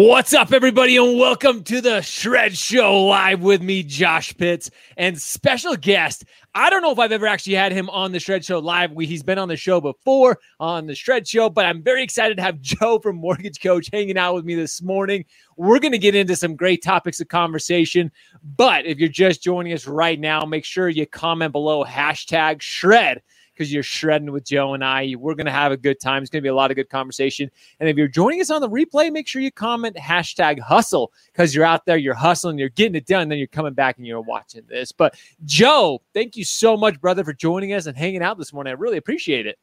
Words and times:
What's 0.00 0.32
up, 0.32 0.52
everybody, 0.52 0.96
and 0.96 1.18
welcome 1.18 1.64
to 1.64 1.80
the 1.80 2.02
Shred 2.02 2.56
Show 2.56 3.06
live 3.06 3.42
with 3.42 3.60
me, 3.60 3.82
Josh 3.82 4.32
Pitts, 4.36 4.70
and 4.96 5.20
special 5.20 5.74
guest. 5.74 6.24
I 6.54 6.70
don't 6.70 6.82
know 6.82 6.92
if 6.92 7.00
I've 7.00 7.10
ever 7.10 7.26
actually 7.26 7.54
had 7.54 7.72
him 7.72 7.90
on 7.90 8.12
the 8.12 8.20
Shred 8.20 8.44
Show 8.44 8.60
live. 8.60 8.92
We, 8.92 9.06
he's 9.06 9.24
been 9.24 9.38
on 9.38 9.48
the 9.48 9.56
show 9.56 9.80
before 9.80 10.38
on 10.60 10.86
the 10.86 10.94
Shred 10.94 11.26
Show, 11.26 11.50
but 11.50 11.66
I'm 11.66 11.82
very 11.82 12.04
excited 12.04 12.36
to 12.36 12.44
have 12.44 12.60
Joe 12.60 13.00
from 13.00 13.16
Mortgage 13.16 13.60
Coach 13.60 13.90
hanging 13.92 14.16
out 14.16 14.36
with 14.36 14.44
me 14.44 14.54
this 14.54 14.80
morning. 14.80 15.24
We're 15.56 15.80
going 15.80 15.90
to 15.90 15.98
get 15.98 16.14
into 16.14 16.36
some 16.36 16.54
great 16.54 16.80
topics 16.80 17.20
of 17.20 17.26
conversation. 17.26 18.12
But 18.56 18.86
if 18.86 18.98
you're 18.98 19.08
just 19.08 19.42
joining 19.42 19.72
us 19.72 19.88
right 19.88 20.20
now, 20.20 20.42
make 20.42 20.64
sure 20.64 20.88
you 20.88 21.06
comment 21.08 21.50
below 21.50 21.84
hashtag 21.84 22.62
Shred 22.62 23.20
because 23.58 23.72
you're 23.72 23.82
shredding 23.82 24.30
with 24.30 24.44
Joe 24.44 24.74
and 24.74 24.84
I. 24.84 25.16
We're 25.18 25.34
going 25.34 25.46
to 25.46 25.52
have 25.52 25.72
a 25.72 25.76
good 25.76 25.98
time. 25.98 26.22
It's 26.22 26.30
going 26.30 26.40
to 26.40 26.46
be 26.46 26.48
a 26.48 26.54
lot 26.54 26.70
of 26.70 26.76
good 26.76 26.88
conversation. 26.88 27.50
And 27.80 27.88
if 27.88 27.96
you're 27.96 28.06
joining 28.06 28.40
us 28.40 28.50
on 28.50 28.60
the 28.60 28.68
replay, 28.68 29.12
make 29.12 29.26
sure 29.26 29.42
you 29.42 29.50
comment 29.50 29.96
hashtag 29.96 30.60
hustle 30.60 31.12
because 31.32 31.54
you're 31.54 31.64
out 31.64 31.84
there, 31.84 31.96
you're 31.96 32.14
hustling, 32.14 32.58
you're 32.58 32.68
getting 32.68 32.94
it 32.94 33.06
done, 33.06 33.28
then 33.28 33.38
you're 33.38 33.48
coming 33.48 33.74
back 33.74 33.98
and 33.98 34.06
you're 34.06 34.20
watching 34.20 34.62
this. 34.68 34.92
But 34.92 35.16
Joe, 35.44 36.02
thank 36.14 36.36
you 36.36 36.44
so 36.44 36.76
much, 36.76 37.00
brother, 37.00 37.24
for 37.24 37.32
joining 37.32 37.72
us 37.72 37.86
and 37.86 37.96
hanging 37.96 38.22
out 38.22 38.38
this 38.38 38.52
morning. 38.52 38.70
I 38.70 38.74
really 38.74 38.96
appreciate 38.96 39.46
it. 39.46 39.58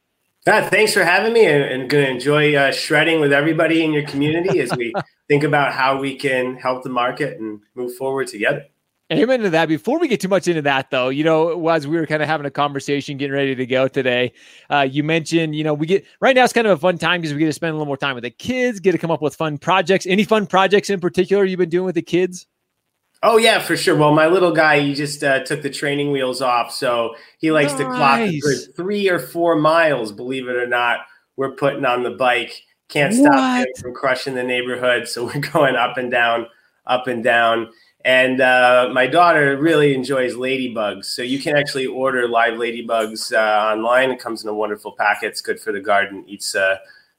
Yeah, 0.45 0.69
thanks 0.69 0.93
for 0.93 1.03
having 1.03 1.33
me 1.33 1.45
and, 1.45 1.63
and 1.63 1.89
going 1.89 2.05
to 2.05 2.11
enjoy 2.11 2.55
uh, 2.55 2.71
shredding 2.71 3.19
with 3.19 3.33
everybody 3.33 3.83
in 3.83 3.93
your 3.93 4.05
community 4.05 4.59
as 4.59 4.75
we 4.75 4.93
think 5.27 5.43
about 5.43 5.73
how 5.73 5.99
we 5.99 6.15
can 6.15 6.57
help 6.57 6.83
the 6.83 6.89
market 6.89 7.39
and 7.39 7.61
move 7.73 7.95
forward 7.95 8.27
together. 8.27 8.65
Amen 9.13 9.41
to 9.41 9.51
that. 9.51 9.67
Before 9.69 9.99
we 9.99 10.07
get 10.07 10.19
too 10.19 10.27
much 10.27 10.47
into 10.47 10.63
that, 10.63 10.89
though, 10.89 11.09
you 11.09 11.23
know, 11.23 11.67
as 11.69 11.87
we 11.87 11.95
were 11.95 12.07
kind 12.07 12.23
of 12.23 12.27
having 12.27 12.47
a 12.47 12.51
conversation, 12.51 13.17
getting 13.17 13.35
ready 13.35 13.53
to 13.53 13.65
go 13.67 13.87
today, 13.87 14.33
uh, 14.71 14.81
you 14.81 15.03
mentioned, 15.03 15.55
you 15.55 15.63
know, 15.63 15.75
we 15.75 15.85
get 15.85 16.03
right 16.21 16.35
now 16.35 16.43
it's 16.43 16.53
kind 16.53 16.65
of 16.65 16.75
a 16.75 16.81
fun 16.81 16.97
time 16.97 17.21
because 17.21 17.31
we 17.31 17.39
get 17.39 17.45
to 17.45 17.53
spend 17.53 17.71
a 17.71 17.73
little 17.73 17.85
more 17.85 17.97
time 17.97 18.15
with 18.15 18.23
the 18.23 18.31
kids, 18.31 18.79
get 18.79 18.93
to 18.93 18.97
come 18.97 19.11
up 19.11 19.21
with 19.21 19.35
fun 19.35 19.59
projects. 19.59 20.07
Any 20.07 20.23
fun 20.23 20.47
projects 20.47 20.89
in 20.89 20.99
particular 20.99 21.45
you've 21.45 21.59
been 21.59 21.69
doing 21.69 21.85
with 21.85 21.93
the 21.93 22.01
kids? 22.01 22.47
Oh 23.21 23.37
yeah, 23.37 23.59
for 23.59 23.77
sure. 23.77 23.95
Well, 23.95 24.13
my 24.13 24.25
little 24.25 24.51
guy, 24.51 24.79
he 24.79 24.95
just 24.95 25.23
uh, 25.23 25.43
took 25.43 25.61
the 25.61 25.69
training 25.69 26.11
wheels 26.11 26.41
off, 26.41 26.71
so 26.71 27.15
he 27.37 27.51
likes 27.51 27.73
nice. 27.73 27.81
to 27.81 27.85
clock 27.85 28.29
for 28.41 28.73
three 28.73 29.07
or 29.07 29.19
four 29.19 29.55
miles. 29.55 30.11
Believe 30.11 30.47
it 30.47 30.55
or 30.55 30.67
not, 30.67 31.01
we're 31.35 31.51
putting 31.51 31.85
on 31.85 32.01
the 32.01 32.11
bike. 32.11 32.63
Can't 32.89 33.13
stop 33.13 33.33
what? 33.33 33.67
him 33.67 33.73
from 33.79 33.93
crushing 33.93 34.33
the 34.33 34.43
neighborhood, 34.43 35.07
so 35.07 35.25
we're 35.25 35.39
going 35.53 35.75
up 35.75 35.97
and 35.97 36.09
down, 36.09 36.47
up 36.87 37.07
and 37.07 37.23
down. 37.23 37.69
And 38.05 38.39
uh, 38.39 38.91
my 38.93 39.07
daughter 39.07 39.57
really 39.57 39.95
enjoys 39.95 40.35
ladybugs. 40.35 41.05
So 41.05 41.23
you 41.23 41.39
can 41.39 41.57
actually 41.57 41.87
order 41.87 42.27
live 42.27 42.53
ladybugs 42.53 43.33
uh, 43.33 43.73
online. 43.73 44.11
It 44.11 44.19
comes 44.19 44.43
in 44.43 44.49
a 44.49 44.53
wonderful 44.53 44.91
packet. 44.91 45.29
It's 45.29 45.41
good 45.41 45.59
for 45.59 45.71
the 45.71 45.79
garden, 45.79 46.23
eats 46.27 46.53
uh, 46.53 46.77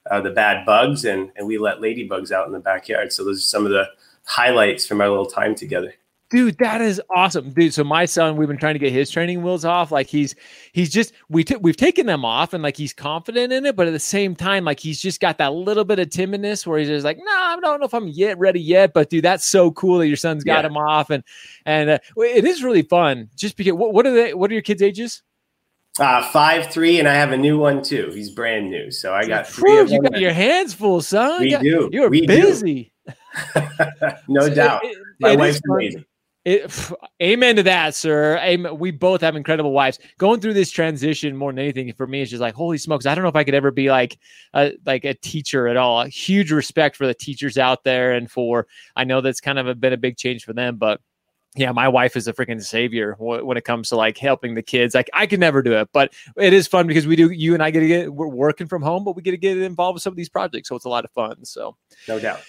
uh, 0.08 0.20
the 0.20 0.30
bad 0.30 0.64
bugs, 0.64 1.04
and, 1.04 1.32
and 1.34 1.44
we 1.44 1.58
let 1.58 1.78
ladybugs 1.78 2.30
out 2.30 2.46
in 2.46 2.52
the 2.52 2.60
backyard. 2.60 3.12
So 3.12 3.24
those 3.24 3.38
are 3.38 3.48
some 3.48 3.66
of 3.66 3.72
the 3.72 3.88
highlights 4.26 4.86
from 4.86 5.00
our 5.00 5.08
little 5.08 5.26
time 5.26 5.56
together. 5.56 5.92
Dude, 6.28 6.58
that 6.58 6.80
is 6.80 7.00
awesome, 7.14 7.50
dude. 7.52 7.72
So 7.72 7.84
my 7.84 8.04
son, 8.04 8.36
we've 8.36 8.48
been 8.48 8.56
trying 8.56 8.74
to 8.74 8.80
get 8.80 8.92
his 8.92 9.12
training 9.12 9.44
wheels 9.44 9.64
off. 9.64 9.92
Like 9.92 10.08
he's 10.08 10.34
he's 10.72 10.90
just 10.90 11.12
we 11.28 11.44
t- 11.44 11.54
we've 11.54 11.76
taken 11.76 12.06
them 12.06 12.24
off, 12.24 12.52
and 12.52 12.64
like 12.64 12.76
he's 12.76 12.92
confident 12.92 13.52
in 13.52 13.64
it, 13.64 13.76
but 13.76 13.86
at 13.86 13.92
the 13.92 14.00
same 14.00 14.34
time, 14.34 14.64
like 14.64 14.80
he's 14.80 15.00
just 15.00 15.20
got 15.20 15.38
that 15.38 15.52
little 15.52 15.84
bit 15.84 16.00
of 16.00 16.08
timidness 16.08 16.66
where 16.66 16.80
he's 16.80 16.88
just 16.88 17.04
like, 17.04 17.18
no, 17.18 17.24
nah, 17.24 17.30
I 17.30 17.58
don't 17.60 17.78
know 17.78 17.86
if 17.86 17.94
I'm 17.94 18.08
yet 18.08 18.36
ready 18.40 18.60
yet. 18.60 18.92
But 18.92 19.08
dude, 19.08 19.24
that's 19.24 19.44
so 19.44 19.70
cool 19.70 19.98
that 19.98 20.08
your 20.08 20.16
son's 20.16 20.42
got 20.42 20.64
yeah. 20.64 20.70
him 20.70 20.76
off, 20.76 21.10
and 21.10 21.22
and 21.64 21.90
uh, 21.90 21.98
it 22.16 22.44
is 22.44 22.60
really 22.60 22.82
fun. 22.82 23.30
Just 23.36 23.56
because 23.56 23.74
what, 23.74 23.94
what 23.94 24.04
are 24.04 24.12
they? 24.12 24.34
What 24.34 24.50
are 24.50 24.54
your 24.54 24.64
kids' 24.64 24.82
ages? 24.82 25.22
Uh, 26.00 26.28
five 26.30 26.72
three, 26.72 26.98
and 26.98 27.06
I 27.06 27.14
have 27.14 27.30
a 27.30 27.38
new 27.38 27.56
one 27.56 27.84
too. 27.84 28.10
He's 28.12 28.30
brand 28.30 28.68
new, 28.68 28.90
so 28.90 29.14
I 29.14 29.28
got 29.28 29.46
three. 29.46 29.70
Whew, 29.70 29.94
you 29.94 30.02
got 30.02 30.18
your 30.18 30.32
hands 30.32 30.74
full, 30.74 31.02
son. 31.02 31.42
We 31.42 31.52
got, 31.52 31.62
do. 31.62 31.88
You're 31.92 32.10
we 32.10 32.26
busy. 32.26 32.92
no 34.28 34.48
so 34.48 34.54
doubt. 34.54 34.84
It, 34.84 34.88
it, 34.88 34.98
My 35.20 35.30
it 35.30 35.38
wife's 35.38 35.60
amazing. 35.70 36.04
It, 36.46 36.72
amen 37.22 37.56
to 37.56 37.62
that, 37.64 37.94
sir. 37.94 38.38
Amen. 38.38 38.78
We 38.78 38.92
both 38.92 39.20
have 39.20 39.36
incredible 39.36 39.72
wives. 39.72 39.98
Going 40.16 40.40
through 40.40 40.54
this 40.54 40.70
transition 40.70 41.36
more 41.36 41.52
than 41.52 41.58
anything 41.58 41.92
for 41.92 42.06
me 42.06 42.22
is 42.22 42.30
just 42.30 42.40
like, 42.40 42.54
holy 42.54 42.78
smokes! 42.78 43.04
I 43.04 43.14
don't 43.14 43.22
know 43.22 43.28
if 43.28 43.36
I 43.36 43.44
could 43.44 43.54
ever 43.54 43.70
be 43.70 43.90
like 43.90 44.18
a 44.54 44.72
like 44.86 45.04
a 45.04 45.12
teacher 45.12 45.68
at 45.68 45.76
all. 45.76 46.00
A 46.00 46.08
huge 46.08 46.52
respect 46.52 46.96
for 46.96 47.06
the 47.06 47.14
teachers 47.14 47.58
out 47.58 47.84
there, 47.84 48.12
and 48.12 48.30
for 48.30 48.66
I 48.94 49.04
know 49.04 49.20
that's 49.20 49.40
kind 49.40 49.58
of 49.58 49.66
a, 49.66 49.74
been 49.74 49.92
a 49.92 49.98
big 49.98 50.16
change 50.16 50.44
for 50.44 50.52
them, 50.52 50.76
but 50.76 51.00
yeah, 51.56 51.72
my 51.72 51.88
wife 51.88 52.16
is 52.16 52.28
a 52.28 52.34
freaking 52.34 52.62
savior 52.62 53.16
when 53.18 53.56
it 53.56 53.64
comes 53.64 53.88
to 53.88 53.96
like 53.96 54.18
helping 54.18 54.54
the 54.54 54.62
kids. 54.62 54.94
Like 54.94 55.08
I 55.14 55.26
could 55.26 55.40
never 55.40 55.62
do 55.62 55.72
it, 55.72 55.88
but 55.92 56.12
it 56.36 56.52
is 56.52 56.68
fun 56.68 56.86
because 56.86 57.06
we 57.06 57.16
do. 57.16 57.30
You 57.30 57.54
and 57.54 57.62
I 57.62 57.70
get 57.70 57.80
to 57.80 57.88
get 57.88 58.14
we're 58.14 58.28
working 58.28 58.68
from 58.68 58.82
home, 58.82 59.04
but 59.04 59.16
we 59.16 59.22
get 59.22 59.32
to 59.32 59.36
get 59.36 59.58
involved 59.58 59.94
with 59.94 60.02
some 60.02 60.12
of 60.12 60.16
these 60.16 60.28
projects, 60.28 60.68
so 60.68 60.76
it's 60.76 60.84
a 60.84 60.90
lot 60.90 61.04
of 61.04 61.10
fun. 61.10 61.44
So 61.44 61.76
no 62.06 62.20
doubt. 62.20 62.40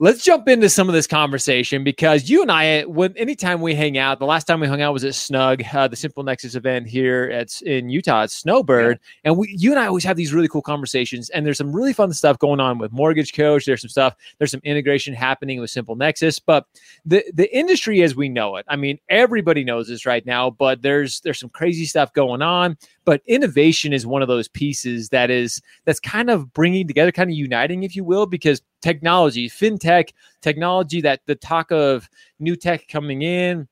Let's 0.00 0.24
jump 0.24 0.48
into 0.48 0.68
some 0.68 0.88
of 0.88 0.92
this 0.92 1.06
conversation 1.06 1.84
because 1.84 2.28
you 2.28 2.42
and 2.42 2.50
I, 2.50 2.82
when 2.82 3.16
anytime 3.16 3.60
we 3.60 3.76
hang 3.76 3.96
out, 3.96 4.18
the 4.18 4.26
last 4.26 4.42
time 4.42 4.58
we 4.58 4.66
hung 4.66 4.82
out 4.82 4.92
was 4.92 5.04
at 5.04 5.14
Snug, 5.14 5.62
uh, 5.72 5.86
the 5.86 5.94
Simple 5.94 6.24
Nexus 6.24 6.56
event 6.56 6.88
here 6.88 7.30
at 7.32 7.62
in 7.62 7.88
Utah 7.88 8.24
at 8.24 8.32
Snowbird, 8.32 8.98
yeah. 9.00 9.30
and 9.30 9.38
we, 9.38 9.54
you 9.56 9.70
and 9.70 9.78
I 9.78 9.86
always 9.86 10.02
have 10.02 10.16
these 10.16 10.32
really 10.32 10.48
cool 10.48 10.62
conversations. 10.62 11.30
And 11.30 11.46
there's 11.46 11.58
some 11.58 11.72
really 11.72 11.92
fun 11.92 12.12
stuff 12.12 12.40
going 12.40 12.58
on 12.58 12.78
with 12.78 12.90
Mortgage 12.90 13.34
Coach. 13.34 13.66
There's 13.66 13.82
some 13.82 13.88
stuff. 13.88 14.16
There's 14.38 14.50
some 14.50 14.60
integration 14.64 15.14
happening 15.14 15.60
with 15.60 15.70
Simple 15.70 15.94
Nexus, 15.94 16.40
but 16.40 16.66
the 17.06 17.24
the 17.32 17.56
industry 17.56 18.02
as 18.02 18.16
we 18.16 18.28
know 18.28 18.56
it, 18.56 18.66
I 18.66 18.74
mean, 18.74 18.98
everybody 19.08 19.62
knows 19.62 19.86
this 19.86 20.04
right 20.04 20.26
now. 20.26 20.50
But 20.50 20.82
there's 20.82 21.20
there's 21.20 21.38
some 21.38 21.50
crazy 21.50 21.84
stuff 21.84 22.12
going 22.14 22.42
on 22.42 22.76
but 23.04 23.22
innovation 23.26 23.92
is 23.92 24.06
one 24.06 24.22
of 24.22 24.28
those 24.28 24.48
pieces 24.48 25.10
that 25.10 25.30
is 25.30 25.60
that's 25.84 26.00
kind 26.00 26.30
of 26.30 26.52
bringing 26.52 26.86
together 26.86 27.12
kind 27.12 27.30
of 27.30 27.36
uniting 27.36 27.82
if 27.82 27.94
you 27.94 28.04
will 28.04 28.26
because 28.26 28.62
technology 28.82 29.48
fintech 29.48 30.10
technology 30.40 31.00
that 31.00 31.20
the 31.26 31.34
talk 31.34 31.70
of 31.70 32.08
new 32.38 32.56
tech 32.56 32.88
coming 32.88 33.22
in 33.22 33.68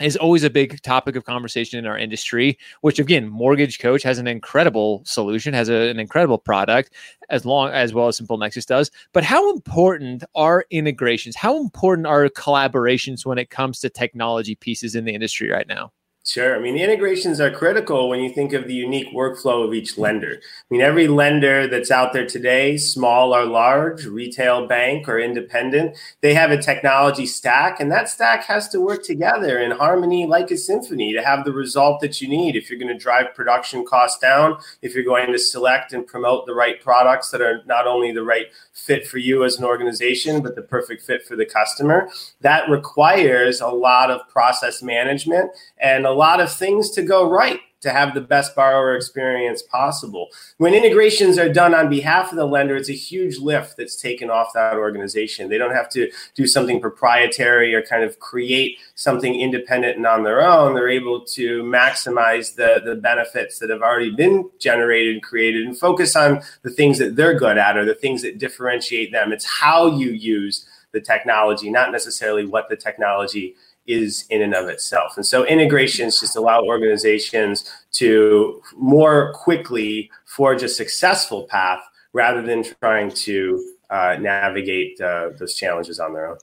is 0.00 0.16
always 0.16 0.44
a 0.44 0.50
big 0.50 0.80
topic 0.82 1.16
of 1.16 1.24
conversation 1.24 1.78
in 1.78 1.86
our 1.86 1.98
industry 1.98 2.56
which 2.82 2.98
again 2.98 3.28
mortgage 3.28 3.78
coach 3.78 4.02
has 4.02 4.18
an 4.18 4.28
incredible 4.28 5.02
solution 5.04 5.52
has 5.52 5.68
a, 5.68 5.90
an 5.90 5.98
incredible 5.98 6.38
product 6.38 6.92
as 7.30 7.44
long 7.44 7.70
as 7.70 7.92
well 7.92 8.08
as 8.08 8.16
simple 8.16 8.38
nexus 8.38 8.64
does. 8.64 8.90
But 9.12 9.24
how 9.24 9.52
important 9.52 10.24
are 10.34 10.64
integrations? 10.70 11.36
How 11.36 11.60
important 11.60 12.06
are 12.06 12.28
collaborations 12.28 13.26
when 13.26 13.38
it 13.38 13.50
comes 13.50 13.80
to 13.80 13.90
technology 13.90 14.54
pieces 14.54 14.94
in 14.94 15.04
the 15.04 15.14
industry 15.14 15.50
right 15.50 15.68
now 15.68 15.92
Sure. 16.28 16.54
I 16.54 16.58
mean, 16.58 16.74
the 16.74 16.82
integrations 16.82 17.40
are 17.40 17.50
critical 17.50 18.10
when 18.10 18.20
you 18.20 18.28
think 18.28 18.52
of 18.52 18.66
the 18.66 18.74
unique 18.74 19.14
workflow 19.14 19.66
of 19.66 19.72
each 19.72 19.96
lender. 19.96 20.34
I 20.42 20.64
mean, 20.68 20.82
every 20.82 21.08
lender 21.08 21.66
that's 21.66 21.90
out 21.90 22.12
there 22.12 22.26
today, 22.26 22.76
small 22.76 23.34
or 23.34 23.46
large, 23.46 24.04
retail 24.04 24.66
bank 24.66 25.08
or 25.08 25.18
independent, 25.18 25.96
they 26.20 26.34
have 26.34 26.50
a 26.50 26.60
technology 26.60 27.24
stack, 27.24 27.80
and 27.80 27.90
that 27.92 28.10
stack 28.10 28.44
has 28.44 28.68
to 28.68 28.80
work 28.82 29.04
together 29.04 29.58
in 29.58 29.70
harmony 29.70 30.26
like 30.26 30.50
a 30.50 30.58
symphony 30.58 31.14
to 31.14 31.22
have 31.22 31.46
the 31.46 31.52
result 31.52 32.02
that 32.02 32.20
you 32.20 32.28
need. 32.28 32.56
If 32.56 32.68
you're 32.68 32.78
going 32.78 32.92
to 32.92 33.02
drive 33.02 33.34
production 33.34 33.86
costs 33.86 34.18
down, 34.18 34.58
if 34.82 34.94
you're 34.94 35.04
going 35.04 35.32
to 35.32 35.38
select 35.38 35.94
and 35.94 36.06
promote 36.06 36.44
the 36.44 36.54
right 36.54 36.78
products 36.78 37.30
that 37.30 37.40
are 37.40 37.62
not 37.64 37.86
only 37.86 38.12
the 38.12 38.22
right 38.22 38.48
fit 38.74 39.06
for 39.06 39.16
you 39.16 39.44
as 39.44 39.56
an 39.56 39.64
organization, 39.64 40.42
but 40.42 40.56
the 40.56 40.62
perfect 40.62 41.00
fit 41.00 41.26
for 41.26 41.36
the 41.36 41.46
customer, 41.46 42.10
that 42.42 42.68
requires 42.68 43.62
a 43.62 43.68
lot 43.68 44.10
of 44.10 44.28
process 44.28 44.82
management 44.82 45.52
and 45.78 46.04
a 46.04 46.17
lot 46.18 46.40
of 46.40 46.52
things 46.52 46.90
to 46.90 47.02
go 47.02 47.28
right 47.28 47.60
to 47.80 47.90
have 47.90 48.12
the 48.12 48.20
best 48.20 48.56
borrower 48.56 48.96
experience 48.96 49.62
possible. 49.62 50.28
When 50.56 50.74
integrations 50.74 51.38
are 51.38 51.48
done 51.48 51.74
on 51.74 51.88
behalf 51.88 52.30
of 52.30 52.36
the 52.36 52.44
lender, 52.44 52.76
it's 52.76 52.88
a 52.88 52.94
huge 52.94 53.38
lift 53.38 53.76
that's 53.76 54.00
taken 54.00 54.30
off 54.30 54.52
that 54.54 54.74
organization. 54.74 55.48
They 55.48 55.58
don't 55.58 55.74
have 55.74 55.88
to 55.90 56.10
do 56.34 56.46
something 56.46 56.80
proprietary 56.80 57.74
or 57.74 57.82
kind 57.82 58.02
of 58.02 58.18
create 58.18 58.78
something 58.96 59.38
independent 59.40 59.96
and 59.96 60.06
on 60.06 60.24
their 60.24 60.42
own. 60.42 60.74
They're 60.74 60.88
able 60.88 61.24
to 61.26 61.62
maximize 61.62 62.56
the, 62.56 62.82
the 62.84 62.96
benefits 62.96 63.60
that 63.60 63.70
have 63.70 63.82
already 63.82 64.10
been 64.10 64.50
generated 64.58 65.14
and 65.14 65.22
created 65.22 65.64
and 65.64 65.78
focus 65.78 66.16
on 66.16 66.40
the 66.62 66.70
things 66.70 66.98
that 66.98 67.14
they're 67.14 67.38
good 67.38 67.58
at 67.58 67.76
or 67.76 67.84
the 67.84 67.94
things 67.94 68.22
that 68.22 68.38
differentiate 68.38 69.12
them. 69.12 69.32
It's 69.32 69.44
how 69.44 69.96
you 69.96 70.10
use 70.10 70.66
the 70.92 71.00
technology, 71.00 71.70
not 71.70 71.92
necessarily 71.92 72.46
what 72.46 72.68
the 72.68 72.76
technology 72.76 73.54
is 73.88 74.24
in 74.30 74.42
and 74.42 74.54
of 74.54 74.68
itself. 74.68 75.16
And 75.16 75.26
so 75.26 75.44
integrations 75.46 76.20
just 76.20 76.36
allow 76.36 76.62
organizations 76.62 77.64
to 77.92 78.62
more 78.76 79.32
quickly 79.32 80.10
forge 80.26 80.62
a 80.62 80.68
successful 80.68 81.44
path 81.44 81.80
rather 82.12 82.42
than 82.42 82.64
trying 82.80 83.10
to 83.10 83.64
uh, 83.90 84.16
navigate 84.20 85.00
uh, 85.00 85.30
those 85.38 85.54
challenges 85.54 85.98
on 85.98 86.12
their 86.12 86.28
own. 86.28 86.38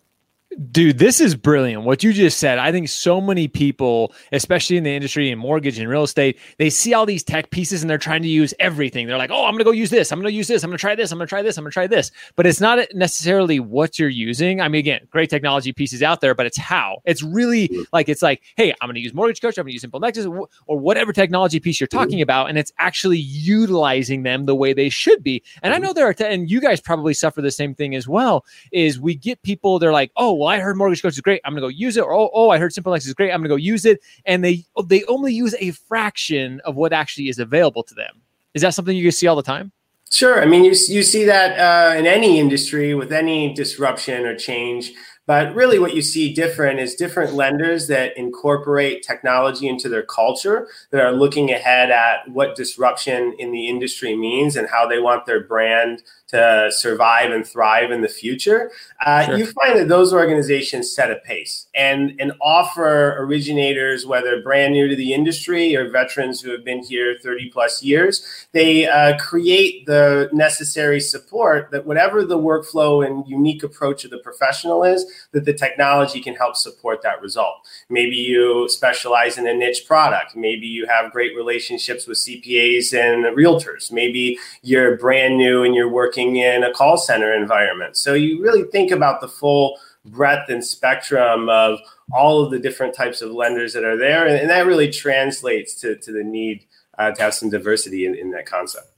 Dude, 0.72 1.00
this 1.00 1.19
is 1.19 1.36
brilliant. 1.36 1.84
What 1.84 2.02
you 2.02 2.13
just 2.13 2.40
said. 2.40 2.60
I 2.60 2.72
think 2.72 2.88
so 2.88 3.19
many 3.19 3.50
people, 3.50 4.13
especially 4.31 4.78
in 4.78 4.86
the 4.86 4.92
industry 4.92 5.30
in 5.30 5.38
mortgage 5.38 5.78
and 5.78 5.90
real 5.90 6.04
estate, 6.04 6.40
they 6.60 6.69
see 6.69 6.94
all 6.94 7.06
these 7.06 7.24
tech 7.24 7.50
pieces 7.50 7.81
and 7.81 7.90
they're 7.90 7.98
trying 7.98 8.22
to 8.22 8.30
use 8.30 8.54
everything. 8.60 9.06
They're 9.06 9.18
like, 9.18 9.31
oh, 9.31 9.44
I'm 9.44 9.52
going 9.52 9.60
to 9.60 9.66
go 9.66 9.72
use 9.72 9.90
this. 9.90 10.13
I'm 10.13 10.19
going 10.19 10.31
to 10.31 10.38
use 10.38 10.48
this. 10.48 10.63
I'm 10.63 10.69
going 10.69 10.78
to 10.78 10.81
try 10.81 10.96
this. 10.96 11.12
I'm 11.12 11.18
going 11.18 11.28
to 11.28 11.30
try 11.30 11.42
this. 11.42 11.57
I'm 11.57 11.66
going 11.66 11.72
to 11.72 11.74
try 11.74 11.88
this. 11.88 12.10
But 12.38 12.46
it's 12.46 12.62
not 12.62 12.80
necessarily 12.94 13.60
what 13.60 14.00
you're 14.00 14.07
using. 14.07 14.62
I 14.62 14.69
mean, 14.69 14.80
again, 14.80 15.07
great 15.10 15.30
technology 15.30 15.74
pieces 15.74 16.02
out 16.02 16.22
there, 16.22 16.34
but 16.34 16.46
it's 16.46 16.58
how. 16.58 17.01
It's 17.04 17.22
really 17.22 17.69
like, 17.92 18.08
it's 18.08 18.22
like, 18.22 18.42
hey, 18.56 18.74
I'm 18.80 18.88
going 18.88 18.96
to 18.96 19.01
use 19.01 19.13
Mortgage 19.13 19.42
Coach. 19.42 19.58
I'm 19.58 19.63
going 19.63 19.72
to 19.72 19.74
use 19.74 19.81
Simple 19.81 20.00
Nexus 20.00 20.25
or 20.25 20.80
whatever 20.80 21.12
technology 21.12 21.60
piece 21.60 21.81
you're 21.81 21.88
talking 21.88 22.22
about. 22.22 22.48
And 22.48 22.58
it's 22.58 22.72
actually 22.80 23.19
utilizing 23.19 24.24
them 24.24 24.46
the 24.46 24.56
way 24.56 24.72
they 24.72 24.88
should 24.88 25.22
be. 25.22 25.44
And 25.62 25.74
I 25.74 25.78
mm-hmm. 25.78 25.88
know 25.88 25.94
there 25.94 26.08
are, 26.08 26.13
t- 26.13 26.24
and 26.24 26.50
you 26.50 26.62
guys 26.62 26.80
probably 26.80 27.13
suffer 27.13 27.42
the 27.42 27.51
same 27.51 27.75
thing 27.75 27.94
as 27.94 28.08
well, 28.08 28.46
is 28.72 29.01
we 29.01 29.16
get 29.16 29.42
people, 29.42 29.80
they're 29.80 29.92
like, 29.92 30.12
oh, 30.16 30.31
well, 30.34 30.45
I 30.46 30.60
heard 30.60 30.78
Mortgage 30.78 31.02
Coach 31.02 31.14
is 31.14 31.22
great. 31.22 31.42
I'm 31.44 31.54
going 31.54 31.62
to 31.62 31.66
go 31.66 31.70
use 31.70 31.98
it. 31.98 32.02
Or, 32.02 32.14
oh, 32.14 32.30
oh, 32.34 32.50
I 32.50 32.58
heard 32.58 32.74
Simple 32.74 32.94
is 32.94 33.14
great. 33.14 33.32
I'm 33.32 33.40
going 33.40 33.50
to 33.50 33.50
go 33.50 33.56
use 33.56 33.86
it. 33.86 34.02
And 34.26 34.44
they 34.44 34.64
they 34.86 35.04
only 35.06 35.34
use 35.34 35.56
a 35.60 35.72
fraction 35.72 36.62
of 36.66 36.76
what 36.76 36.94
actually 36.94 37.30
is 37.30 37.40
available 37.40 37.84
to 37.84 37.94
them. 37.94 38.22
Is 38.54 38.62
that 38.62 38.74
something 38.74 38.96
you 38.96 39.12
see 39.12 39.28
all 39.28 39.36
the 39.36 39.44
time? 39.44 39.72
Sure. 40.12 40.42
I 40.42 40.46
mean, 40.46 40.64
you, 40.64 40.72
you 40.88 41.04
see 41.04 41.26
that 41.26 41.60
uh, 41.60 41.98
in 41.98 42.06
any 42.06 42.40
industry 42.40 42.94
with 42.94 43.12
any 43.12 43.54
disruption 43.54 44.26
or 44.26 44.36
change. 44.36 44.92
But 45.27 45.56
really, 45.56 45.80
what 45.80 45.95
you 45.95 46.01
see 46.04 46.33
different 46.33 46.80
is 46.80 46.94
different 46.95 47.33
lenders 47.33 47.88
that 47.88 48.16
incorporate 48.16 49.01
technology 49.01 49.68
into 49.68 49.89
their 49.89 50.04
culture, 50.04 50.68
that 50.92 51.04
are 51.04 51.12
looking 51.12 51.51
ahead 51.51 51.89
at 51.89 52.30
what 52.30 52.56
disruption 52.56 53.36
in 53.39 53.51
the 53.51 53.68
industry 53.68 54.16
means 54.16 54.56
and 54.56 54.68
how 54.69 54.88
they 54.88 55.00
want 55.00 55.25
their 55.25 55.44
brand 55.44 56.04
to 56.27 56.72
survive 56.72 57.31
and 57.31 57.45
thrive 57.45 57.92
in 57.92 58.01
the 58.01 58.07
future, 58.07 58.72
uh, 59.06 59.25
sure. 59.25 59.38
you 59.38 59.45
find 59.45 59.77
that 59.77 59.88
those 59.88 60.12
organizations 60.12 60.94
set 60.94 61.12
a 61.12 61.16
pace 61.18 61.68
and, 61.75 62.19
and 62.19 62.33
offer 62.42 63.16
originators, 63.19 64.06
whether 64.06 64.42
brand 64.42 64.74
new 64.74 64.88
to 64.88 64.95
the 64.95 65.13
industry 65.13 65.75
or 65.75 65.89
veterans 65.89 66.42
who 66.42 66.51
have 66.51 66.66
been 66.66 66.83
here 66.83 67.16
30 67.22 67.50
plus 67.51 67.83
years, 67.83 68.48
they 68.54 68.88
uh, 68.88 69.16
create 69.18 69.86
the 69.86 70.30
necessary 70.33 71.00
support 71.00 71.69
that 71.72 71.86
whatever 71.86 72.25
the 72.25 72.39
workflow 72.39 73.06
and 73.06 73.27
unique 73.27 73.62
approach 73.62 74.04
of 74.04 74.10
the 74.10 74.18
professional 74.18 74.83
is, 74.83 75.06
that 75.32 75.46
the 75.46 75.54
technology 75.54 76.22
can 76.22 76.36
help 76.36 76.56
support 76.56 77.02
that 77.02 77.22
result. 77.22 77.56
Maybe 77.90 78.16
you 78.16 78.68
specialize 78.70 79.38
in 79.38 79.48
a 79.48 79.54
niche 79.54 79.86
product. 79.86 80.36
Maybe 80.36 80.68
you 80.68 80.86
have 80.88 81.12
great 81.12 81.36
relationships 81.36 82.08
with 82.08 82.18
CPAs 82.18 82.94
and 82.94 83.26
realtors. 83.38 83.92
Maybe 83.92 84.38
you're 84.62 84.98
brand 84.98 85.38
new 85.38 85.64
and 85.64 85.76
you're 85.76 85.90
working 85.90 86.38
in 86.38 86.64
a 86.64 86.74
call 86.74 86.98
center 86.98 87.34
environment. 87.34 87.98
So 87.98 88.14
you 88.14 88.42
really 88.42 88.64
think 88.64 88.92
about 88.92 89.22
the 89.22 89.28
full 89.28 89.78
breadth 90.06 90.50
and 90.50 90.64
spectrum 90.64 91.50
of 91.50 91.80
all 92.14 92.44
of 92.44 92.52
the 92.52 92.60
different 92.60 92.94
types 92.94 93.22
of 93.22 93.32
lenders 93.32 93.74
that 93.74 93.84
are 93.84 93.98
there. 93.98 94.28
And, 94.28 94.36
and 94.36 94.50
that 94.50 94.66
really 94.66 94.92
translates 94.92 95.74
to, 95.82 95.96
to 95.98 96.12
the 96.12 96.24
need 96.24 96.66
uh, 96.98 97.12
to 97.12 97.22
have 97.22 97.34
some 97.34 97.50
diversity 97.50 98.06
in, 98.06 98.16
in 98.16 98.32
that 98.32 98.46
concept. 98.46 98.92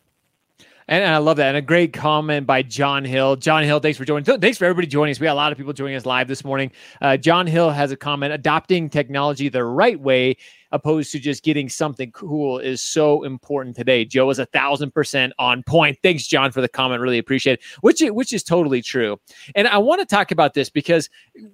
And, 0.88 1.04
I 1.04 1.18
love 1.18 1.38
that. 1.38 1.50
And 1.50 1.58
a 1.58 1.62
great 1.62 1.92
comment 1.92 2.48
by 2.48 2.62
John 2.62 3.04
Hill. 3.04 3.36
John 3.36 3.64
Hill, 3.64 3.80
thanks 3.80 3.98
for 3.98 4.06
joining. 4.06 4.40
Thanks 4.40 4.58
for 4.58 4.66
everybody 4.66 4.88
joining 4.88 5.12
us. 5.12 5.20
We 5.20 5.26
got 5.26 5.34
a 5.34 5.36
lot 5.36 5.52
of 5.52 5.58
people 5.58 5.74
joining 5.74 5.96
us 5.96 6.06
live 6.06 6.28
this 6.28 6.46
morning. 6.46 6.72
Uh, 7.02 7.18
John 7.18 7.46
Hill 7.46 7.70
has 7.72 7.92
a 7.92 7.98
comment 7.98 8.34
adopting 8.34 8.90
technology 8.90 9.50
the 9.50 9.66
right 9.66 10.00
way 10.00 10.38
opposed 10.72 11.12
to 11.12 11.20
just 11.20 11.44
getting 11.44 11.70
something 11.70 12.12
cool 12.12 12.60
is 12.60 12.82
so 12.82 13.24
important 13.24 13.76
today. 13.76 14.06
Joe 14.06 14.30
is 14.30 14.40
a 14.40 14.46
thousand 14.46 14.92
percent 14.92 15.34
on 15.40 15.64
point. 15.64 15.98
Thanks, 16.04 16.28
John, 16.28 16.52
for 16.52 16.62
the 16.62 16.70
comment. 16.70 17.02
Really 17.02 17.18
appreciate 17.18 17.60
it. 17.60 17.66
Which 17.82 18.02
which 18.02 18.34
is 18.34 18.44
totally 18.44 18.82
true. 18.82 19.20
And 19.56 19.68
I 19.68 19.78
want 19.78 20.00
to 20.00 20.06
talk 20.06 20.32
about 20.32 20.54
this 20.54 20.70
because 20.70 21.10